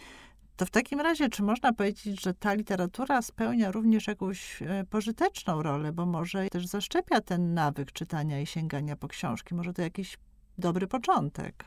[0.60, 5.62] to w takim razie, czy można powiedzieć, że ta literatura spełnia również jakąś e, pożyteczną
[5.62, 9.54] rolę, bo może też zaszczepia ten nawyk czytania i sięgania po książki?
[9.54, 10.18] Może to jakiś
[10.58, 11.64] dobry początek?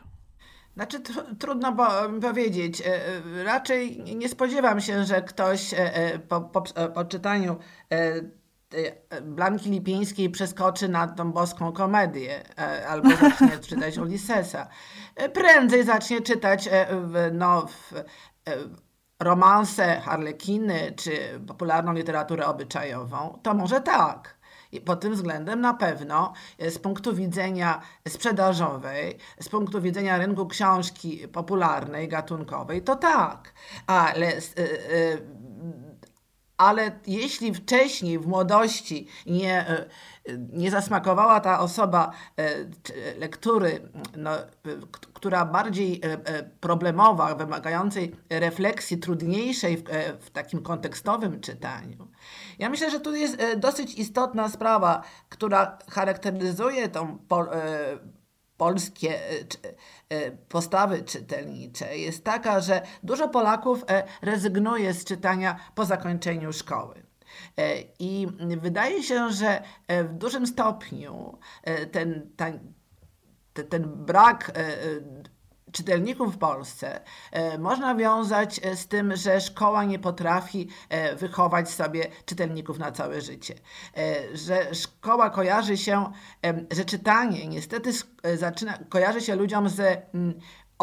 [0.74, 1.88] Znaczy, tr trudno po
[2.22, 2.82] powiedzieć.
[2.82, 5.76] E, e, raczej nie spodziewam się, że ktoś
[6.28, 6.62] po, po,
[6.94, 7.58] po czytaniu
[9.22, 12.44] Blanki Lipińskiej przeskoczy na tą boską komedię
[12.88, 14.68] albo zacznie czytać Ulyssesa.
[15.34, 16.70] Prędzej zacznie czytać
[17.32, 17.94] no, w,
[19.24, 24.44] romanse, harlekiny czy popularną literaturę obyczajową, to może tak.
[24.72, 30.48] I pod tym względem na pewno e, z punktu widzenia sprzedażowej, z punktu widzenia rynku
[30.48, 33.54] książki popularnej, gatunkowej, to tak.
[33.88, 35.18] Ale, e, e,
[36.58, 39.66] ale jeśli wcześniej, w młodości nie
[40.54, 42.50] nie zasmakowała ta osoba e,
[43.18, 44.32] lektury, no,
[45.14, 49.84] która bardziej e, e, problemowa, wymagającej refleksji, trudniejszej w,
[50.20, 52.08] w takim kontekstowym czytaniu.
[52.60, 57.18] Ja myślę, że tu jest dosyć istotna sprawa, która charakteryzuje tą
[58.58, 59.20] polskie
[60.50, 63.86] postawy czytelnicze jest taka, że dużo Polaków
[64.22, 67.03] rezygnuje z czytania po zakończeniu szkoły.
[67.58, 68.28] E, I
[68.62, 72.74] wydaje się, że e, w dużym stopniu e, ten, ten,
[73.70, 74.52] ten brak
[75.72, 77.02] czytelników w Polsce
[77.60, 80.68] można wiązać z tym, że szkoła nie potrafi
[81.16, 83.56] wychować sobie czytelników na całe życie.
[84.34, 86.12] Że szkoła kojarzy się,
[86.72, 87.92] że czytanie niestety
[88.36, 90.06] zaczyna, kojarzy się ludziom z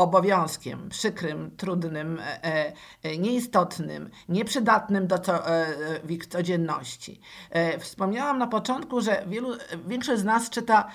[0.01, 5.67] obowiązkiem przykrym, trudnym, e, e, nieistotnym, nieprzydatnym do co, e,
[6.05, 7.21] w ich codzienności.
[7.79, 9.49] Wspomniałam na początku, że wielu,
[9.87, 10.89] większość z nas czyta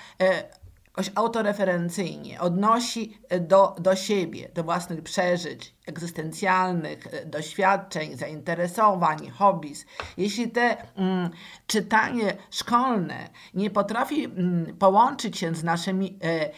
[0.96, 9.86] jakoś autoreferencyjnie, odnosi do, do siebie, do własnych przeżyć egzystencjalnych, doświadczeń, zainteresowań, hobbies.
[10.16, 11.30] Jeśli te mm,
[11.66, 16.50] czytanie szkolne nie potrafi mm, połączyć się z naszymi e,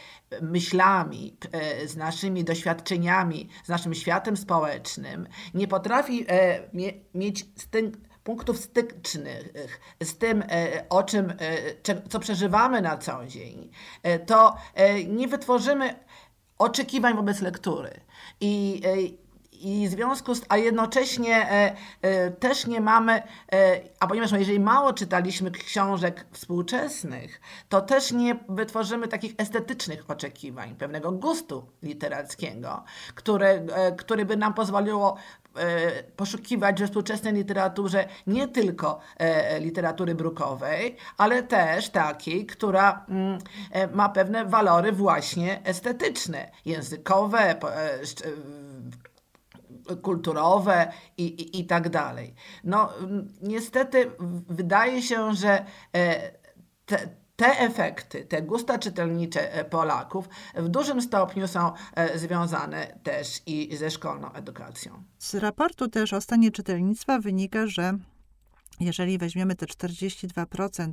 [0.43, 7.69] myślami, e, z naszymi doświadczeniami, z naszym światem społecznym, nie potrafi e, mie, mieć z
[7.69, 7.93] tym
[8.29, 9.53] punktów stycznych
[10.03, 11.37] z tym, e, o czym, e,
[12.09, 13.71] co przeżywamy na co dzień,
[14.03, 14.57] e, to
[15.07, 15.95] nie wytworzymy
[16.59, 18.01] oczekiwań wobec lektury.
[18.41, 18.83] I,
[19.53, 21.47] i w związku z, a jednocześnie
[22.41, 23.23] też nie mamy,
[24.01, 31.13] a ponieważ jeżeli mało czytaliśmy książek współczesnych, to też nie wytworzymy takich estetycznych oczekiwań, pewnego
[31.13, 35.17] gustu literackiego, które, który by nam pozwoliło
[36.17, 43.39] poszukiwać we współczesnej literaturze nie tylko e, literatury brukowej, ale też takiej, która mm,
[43.73, 47.61] e, ma pewne walory właśnie estetyczne, językowe,
[50.03, 52.35] kulturowe i, i, i tak dalej.
[52.65, 52.93] No,
[53.43, 54.11] niestety
[54.49, 55.65] wydaje się, że
[56.87, 57.09] te,
[57.39, 63.77] te efekty, te gusta czytelnicze e, Polaków w dużym stopniu są e, związane też i
[63.77, 65.03] ze szkolną edukacją.
[65.19, 67.99] Z raportu też o stanie czytelnictwa wynika, że
[68.81, 70.93] jeżeli weźmiemy te 42%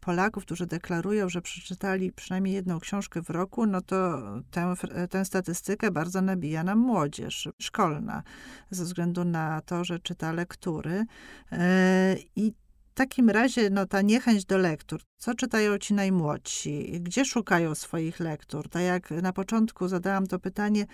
[0.00, 4.74] Polaków, którzy deklarują, że przeczytali przynajmniej jedną książkę w roku, no to tę,
[5.10, 8.22] tę statystykę bardzo nabija nam młodzież szkolna,
[8.70, 11.04] ze względu na to, że czyta lektury.
[11.52, 12.52] E, I
[12.94, 15.00] takim razie no, ta niechęć do lektur.
[15.16, 17.00] Co czytają ci najmłodsi?
[17.00, 18.68] Gdzie szukają swoich lektur?
[18.68, 20.86] Tak jak na początku zadałam to pytanie,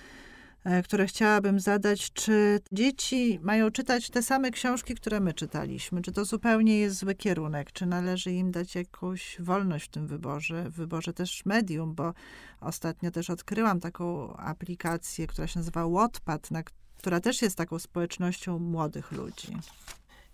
[0.65, 6.03] e, które chciałabym zadać, czy dzieci mają czytać te same książki, które my czytaliśmy?
[6.03, 7.73] Czy to zupełnie jest zły kierunek?
[7.73, 11.95] Czy należy im dać jakąś wolność w tym wyborze, w wyborze też medium?
[11.95, 12.15] Bo
[12.61, 16.49] ostatnio też odkryłam taką aplikację, która się nazywa Wattpad,
[16.99, 19.49] która też jest taką społecznością młodych ludzi.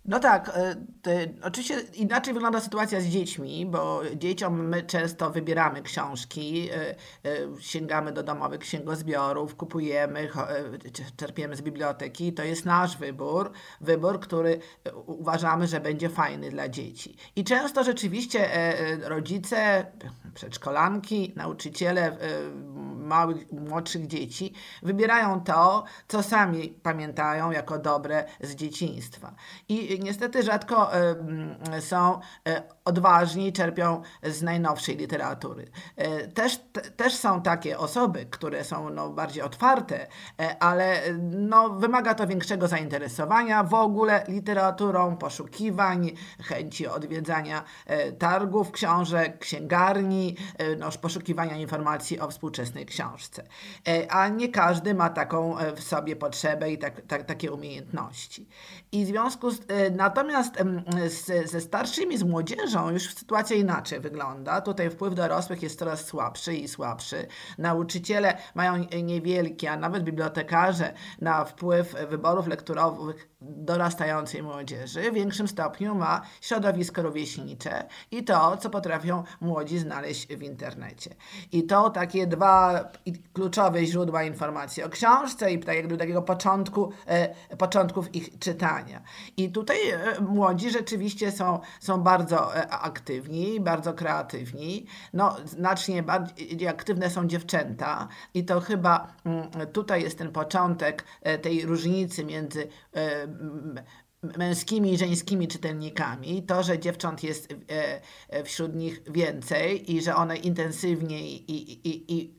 [0.05, 0.77] No tak, e,
[1.43, 6.95] oczywiście inaczej wygląda sytuacja z dziećmi, bo dzieciom my często wybieramy książki, e, e,
[7.61, 10.29] sięgamy do domowych księgozbiorów, kupujemy,
[11.17, 12.33] czerpiemy z biblioteki.
[12.33, 13.51] To jest nasz wybór,
[13.81, 14.59] wybór, który
[15.07, 17.17] uważamy, że będzie fajny dla dzieci.
[17.37, 18.49] I często rzeczywiście
[19.03, 19.87] rodzice,
[20.35, 22.17] przedszkolanki, nauczyciele
[23.05, 24.53] małych, młodszych dzieci
[24.83, 29.35] wybierają to, co sami pamiętają jako dobre z dzieciństwa.
[29.69, 30.90] I niestety rzadko
[31.80, 35.70] są e, odważni, czerpią z najnowszej literatury.
[35.97, 36.61] E, też,
[36.97, 40.07] też są takie osoby, które są no, bardziej otwarte,
[40.40, 46.11] e, ale no, wymaga to większego zainteresowania w ogóle literaturą, poszukiwań,
[46.42, 47.64] chęci odwiedzania
[48.18, 50.36] targów książek, księgarni,
[50.78, 53.45] no, poszukiwania informacji o współczesnej książce.
[54.09, 58.49] A nie każdy ma taką w sobie potrzebę i tak, tak, takie umiejętności.
[58.92, 59.61] I w związku z
[59.91, 60.55] Natomiast
[61.09, 64.61] z, ze starszymi, z młodzieżą już sytuacja inaczej wygląda.
[64.61, 67.26] Tutaj wpływ dorosłych jest coraz słabszy i słabszy.
[67.59, 75.95] Nauczyciele mają niewielki, a nawet bibliotekarze na wpływ wyborów lekturowych dorastającej młodzieży w większym stopniu
[75.95, 81.14] ma środowisko rówieśnicze i to, co potrafią młodzi znaleźć w internecie.
[81.53, 82.88] I to takie dwa
[83.32, 89.03] kluczowe źródła informacji o książce i tak takiego początku, e, początków ich czytania.
[89.36, 94.86] I tutaj e, młodzi rzeczywiście są, są bardzo e, aktywni, bardzo kreatywni.
[95.12, 101.05] No, znacznie bardziej aktywne są dziewczęta i to chyba mm, tutaj jest ten początek
[101.42, 102.68] tej różnicy między
[104.39, 110.16] męskimi i żeńskimi czytelnikami, to, że dziewcząt jest e, e, wśród nich więcej i że
[110.16, 112.35] one intensywniej i, i, i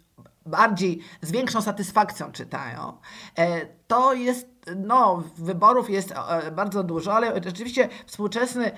[0.45, 2.97] bardziej z większą satysfakcją czytają,
[3.37, 6.13] e, to jest no, wyborów jest
[6.51, 8.71] bardzo dużo, ale rzeczywiście współczesny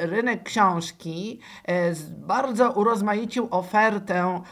[0.00, 1.40] rynek książki
[2.08, 4.42] bardzo urozmaicił ofertę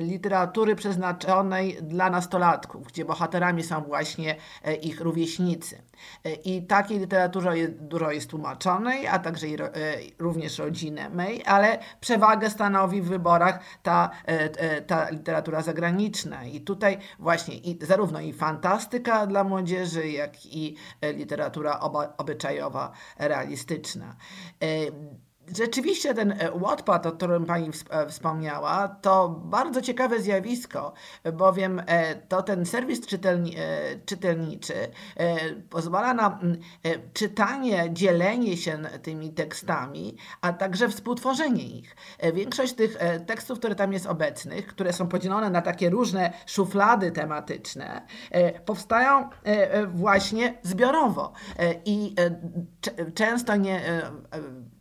[0.00, 4.36] literatury przeznaczonej dla nastolatków, gdzie bohaterami są właśnie
[4.82, 5.82] ich rówieśnicy.
[6.44, 9.56] I takiej literatury jest, dużo jest tłumaczonej, a także i,
[10.18, 14.10] również rodzinnej, ale przewagę stanowi w wyborach ta,
[14.86, 16.44] ta literatura zagraniczna.
[16.44, 21.80] I tutaj właśnie i, zarówno i fantastyka dla młodzieży, jak i e, literatura
[22.16, 24.16] obyczajowa realistyczna.
[25.56, 30.92] Rzeczywiście ten e, Wattpad, o którym Pani e, wspomniała, to bardzo ciekawe zjawisko,
[31.32, 33.56] bowiem e, to ten serwis czytelni,
[34.06, 34.74] czytelniczy
[35.70, 36.38] pozwala na
[37.12, 41.96] czytanie, dzielenie się tymi tekstami, a także współtworzenie ich.
[42.34, 48.06] Większość tych tekstów, które tam jest obecnych, które są podzielone na takie różne szuflady tematyczne,
[48.64, 49.28] powstają
[49.94, 51.32] właśnie zbiorowo
[51.84, 52.14] i
[53.14, 53.80] często nie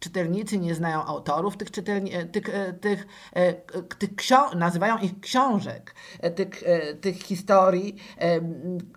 [0.02, 3.54] czytelnicy nie znają autorów tych, czytelni, e, tych, e, tych, e,
[3.99, 5.95] tych książ- nazywają ich książek,
[6.36, 6.64] tych,
[7.02, 7.95] tych historii,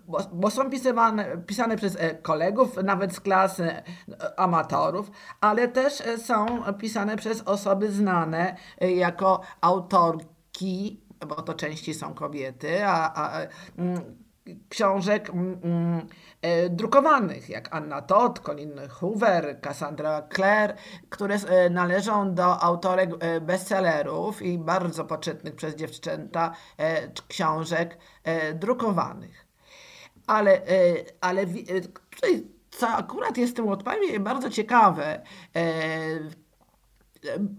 [0.07, 3.71] bo, bo są pisywane, pisane przez kolegów, nawet z klasy
[4.37, 6.45] amatorów, ale też są
[6.79, 13.47] pisane przez osoby znane jako autorki, bo to częściej są kobiety, a, a
[14.69, 16.07] książek mm, mm,
[16.41, 20.75] e, drukowanych, jak Anna Todd, Colin Hoover, Cassandra Clare,
[21.09, 26.51] które e, należą do autorek e, bestsellerów i bardzo poczytnych przez dziewczęta
[27.27, 27.97] książek
[28.53, 29.45] drukowanych.
[30.27, 30.61] Ale,
[31.21, 31.45] ale
[32.11, 35.21] tutaj, co akurat jest w tym odprawie bardzo ciekawe,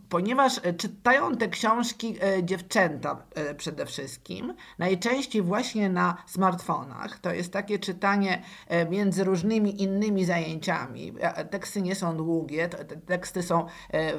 [0.09, 7.19] ponieważ e, czytają te książki e, dziewczęta e, przede wszystkim, najczęściej właśnie na smartfonach.
[7.19, 8.43] To jest takie czytanie
[8.91, 11.13] między różnymi innymi zajęciami.
[11.51, 13.67] Teksty nie są długie, te teksty są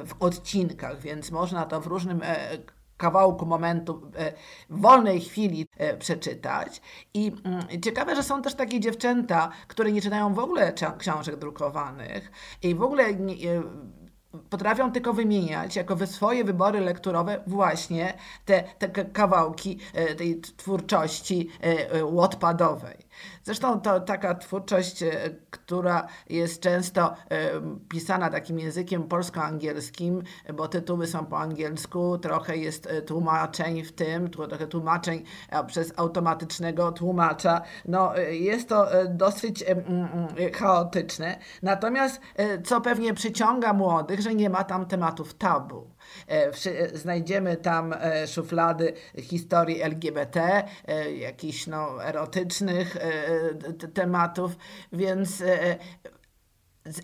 [0.06, 2.20] w odcinkach, więc można to w różnym
[2.96, 4.10] kawałku momentu
[4.70, 5.66] w wolnej chwili
[5.98, 6.80] przeczytać.
[7.14, 12.30] I mm, ciekawe, że są też takie dziewczęta, które nie czytają w ogóle książek drukowanych
[12.62, 13.04] i w ogóle
[14.50, 18.14] potrafią tylko wymieniać jako swoje wybory lekturowe właśnie
[18.44, 23.07] te, te kawałki e, tej twórczości e, Wattpadowej.
[23.44, 25.10] Zresztą to taka twórczość, e,
[25.50, 27.50] która jest często e,
[27.88, 30.22] pisana takim językiem polsko-angielskim,
[30.54, 35.24] bo tytuły są po angielsku, trochę jest e, tłumaczeń w tym, trochę tłumaczeń
[35.66, 37.62] przez automatycznego tłumacza.
[37.84, 39.64] No, jest to dosyć
[40.54, 41.38] chaotyczne.
[41.62, 42.20] Natomiast
[42.64, 45.90] co pewnie przyciąga młodych, że nie ma tam tematów tabu.
[46.94, 47.94] Znajdziemy tam
[48.26, 50.64] szuflady historii LGBT,
[51.18, 52.96] jakichś no, erotycznych
[53.94, 54.56] tematów,
[54.92, 55.42] więc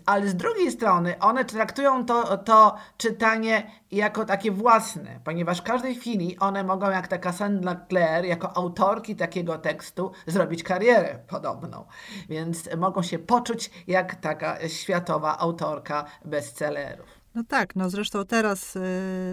[0.05, 5.95] ale z drugiej strony one traktują to, to czytanie jako takie własne, ponieważ w każdej
[5.95, 11.85] chwili one mogą, jak ta Cassandra Clare, jako autorki takiego tekstu, zrobić karierę podobną.
[12.29, 17.14] Więc mogą się poczuć jak taka światowa autorka bestsellerów.
[17.35, 18.79] No tak, no zresztą teraz y,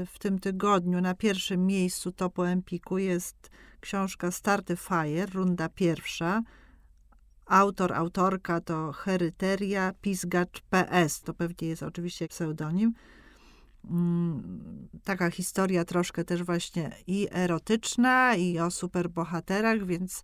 [0.07, 3.51] w tym tygodniu na pierwszym miejscu topu Empiku jest
[3.81, 6.43] książka Starty Fire, runda pierwsza,
[7.47, 11.21] Autor, autorka to Heryteria Pisgacz PS.
[11.21, 12.95] To pewnie jest oczywiście pseudonim.
[13.91, 20.23] Mm, taka historia troszkę też właśnie i erotyczna, i o superbohaterach, więc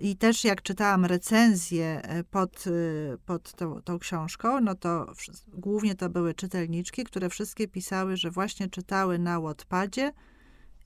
[0.00, 5.12] i też jak czytałam recenzję e, pod, e, pod tą, tą książką, no to
[5.48, 10.12] głównie to były czytelniczki, które wszystkie pisały, że właśnie czytały na Wattpadzie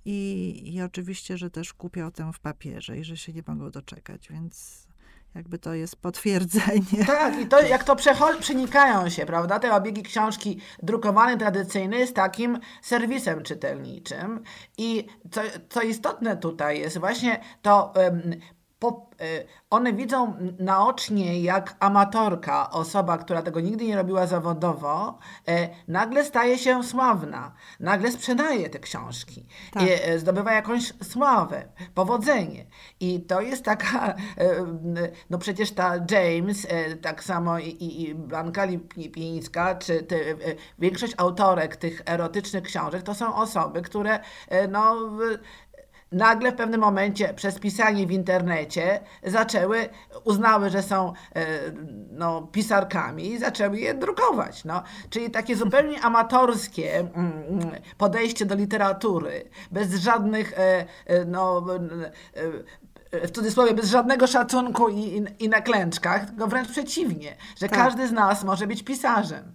[0.05, 4.29] i, i oczywiście, że też kupią tę w papierze i że się nie mogą doczekać,
[4.29, 4.87] więc
[5.35, 7.05] jakby to jest potwierdzenie.
[7.07, 7.97] Tak, i to jak to
[8.41, 14.43] przenikają się, prawda, te obiegi książki drukowane, tradycyjne z takim serwisem czytelniczym.
[14.79, 18.23] I co, co istotne tutaj jest właśnie to um,
[19.70, 25.18] one widzą naocznie, jak amatorka, osoba, która tego nigdy nie robiła zawodowo,
[25.49, 29.82] e, nagle staje się sławna, nagle sprzedaje te książki, tak.
[29.82, 32.66] E, zdobywa jakąś sławę, powodzenie.
[33.01, 34.14] I to jest taka,
[35.30, 36.66] no przecież ta James,
[37.03, 38.64] tak samo i, i Blanka
[38.97, 40.16] Lipińska, czy te,
[40.78, 44.20] większość autorek tych erotycznych książek, to są osoby, które
[44.68, 45.11] no
[46.13, 49.89] nagle w pewnym momencie przez pisanie w internecie zaczęły,
[50.25, 51.47] uznały, że są e,
[52.11, 54.65] no, pisarkami i zaczęły je drukować.
[54.65, 54.83] No.
[55.11, 57.13] Czyli takie zupełnie amatorskie mm,
[57.49, 61.67] mm, podejście do literatury, bez żadnych e, e, no,
[63.13, 67.79] w cudzysłowie, bez żadnego szacunku i, i, i na klęczkach, tylko wręcz przeciwnie, że tak.
[67.79, 69.55] każdy z nas może być pisarzem.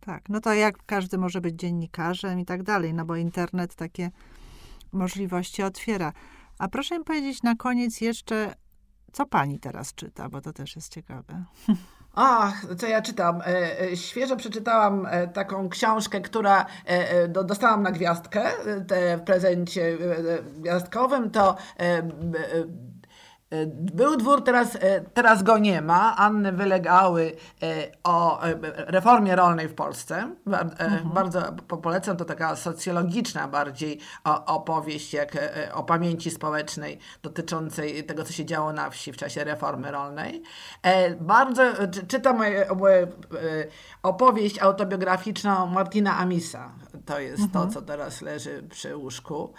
[0.00, 4.10] Tak, no to jak każdy może być dziennikarzem i tak dalej, no bo internet takie
[4.92, 6.12] możliwości otwiera.
[6.58, 8.54] A proszę mi powiedzieć na koniec jeszcze,
[9.12, 11.44] co pani teraz czyta, bo to też jest ciekawe.
[12.14, 13.40] Ach, co ja czytam?
[13.40, 16.66] E, e, świeżo przeczytałam e, taką książkę, która
[17.28, 18.42] dostałam na gwiazdkę
[19.18, 19.98] w prezencie
[20.58, 21.30] gwiazdkowym.
[21.30, 21.56] To
[23.74, 26.16] był dwór, teraz, e, teraz go nie ma.
[26.16, 27.32] Anny wylegały
[27.62, 27.66] e,
[28.04, 28.54] o e,
[28.86, 30.34] reformie rolnej w Polsce.
[30.46, 31.10] Mhm.
[31.14, 31.42] Bardzo
[31.82, 34.00] polecam, to taka socjologiczna bardziej
[34.46, 35.38] opowieść jak
[35.72, 40.42] o pamięci społecznej dotyczącej tego, co się działo na wsi w czasie reformy rolnej.
[41.20, 41.62] Bardzo
[42.08, 42.42] czytam
[44.02, 46.70] opowieść autobiograficzną Martina Amisa.
[47.06, 47.66] To jest mhm.
[47.66, 49.52] to, co teraz leży przy łóżku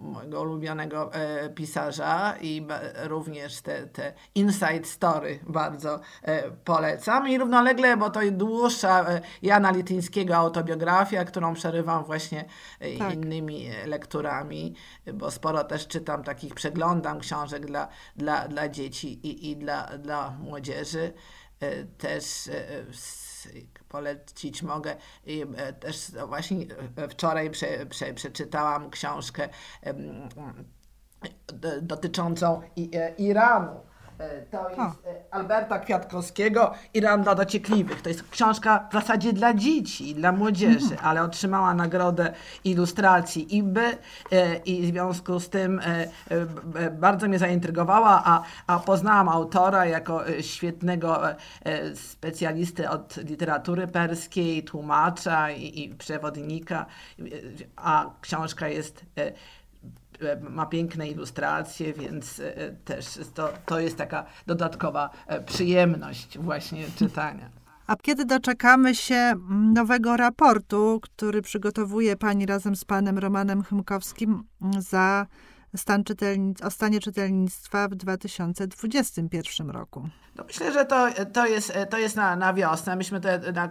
[0.00, 1.10] mojego ulubionego
[1.54, 2.66] pisarza i
[3.02, 7.28] również te, te inside story bardzo e, polecam.
[7.28, 12.44] I równolegle, bo to dłuższa e, Jana Lityńskiego autobiografia, którą przerywam właśnie
[12.80, 13.14] e, tak.
[13.14, 14.74] innymi e, lekturami,
[15.14, 20.30] bo sporo też czytam takich, przeglądam książek dla, dla, dla dzieci i, i dla, dla
[20.30, 21.12] młodzieży.
[21.60, 22.84] E, też e,
[23.88, 24.96] polecić mogę.
[25.26, 25.44] I
[25.80, 26.66] też właśnie
[27.10, 29.48] wczoraj prze, prze, przeczytałam książkę
[31.82, 32.62] dotyczącą
[32.94, 33.80] e, Iranu.
[34.20, 38.02] E, to jest e, Alberta Kwiatkowskiego Iran dla dociekliwych.
[38.02, 41.00] To jest książka w zasadzie dla dzieci, dla młodzieży, mhm.
[41.02, 42.32] ale otrzymała nagrodę
[42.64, 43.96] ilustracji IBY
[44.64, 45.80] i w związku z tym
[46.92, 51.22] bardzo mnie zaintrygowała, a, a poznałam autora jako świetnego
[51.94, 56.86] specjalisty od literatury perskiej, tłumacza i, i przewodnika,
[57.76, 59.32] a książka jest E,
[60.50, 67.50] ma piękne ilustracje, więc e, też to, to jest taka dodatkowa e, przyjemność właśnie czytania.
[67.86, 69.32] A kiedy doczekamy się
[69.74, 74.42] nowego raportu, który przygotowuje pani razem z panem Romanem Chymkowskim
[74.78, 75.26] za
[75.76, 80.08] stan czytelnic- o stanie czytelnictwa w 2021 roku?
[80.36, 82.96] No myślę, że to, to jest, to jest na, na wiosnę.
[82.96, 83.68] Myśmy te, na,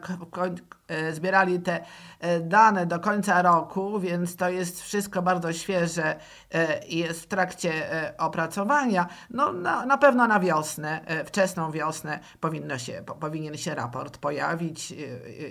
[0.88, 1.86] e, zbierali te
[2.20, 6.16] e, dane do końca roku, więc to jest wszystko bardzo świeże
[6.52, 7.72] e, i jest w trakcie
[8.18, 9.08] opracowania.
[9.30, 14.94] No, na, na pewno na wiosnę, wczesną wiosnę powinno się, powinien się raport pojawić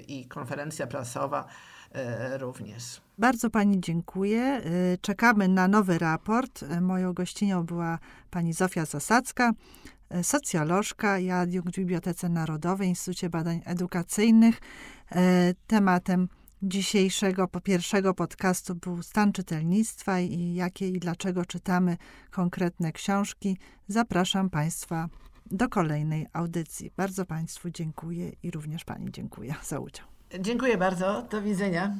[0.09, 1.44] i konferencja prasowa
[2.39, 3.01] również.
[3.18, 4.62] Bardzo Pani dziękuję.
[5.01, 6.64] Czekamy na nowy raport.
[6.80, 7.99] Moją gościnią była
[8.30, 9.53] Pani Zofia Zasadzka,
[10.11, 14.61] E, socjolożka i adiunkt w Bibliotece Narodowej, Instytucie Badań Edukacyjnych.
[15.12, 16.28] E, tematem
[16.62, 21.97] dzisiejszego pierwszego podcastu był stan czytelnictwa i jakie i dlaczego czytamy
[22.30, 23.59] konkretne książki.
[23.89, 25.09] Zapraszam Państwa
[25.47, 26.91] do kolejnej audycji.
[26.97, 30.17] Bardzo Państwu dziękuję i również Pani dziękuję za udział.
[30.35, 31.22] Dziękuję bardzo.
[31.22, 31.95] Do widzenia.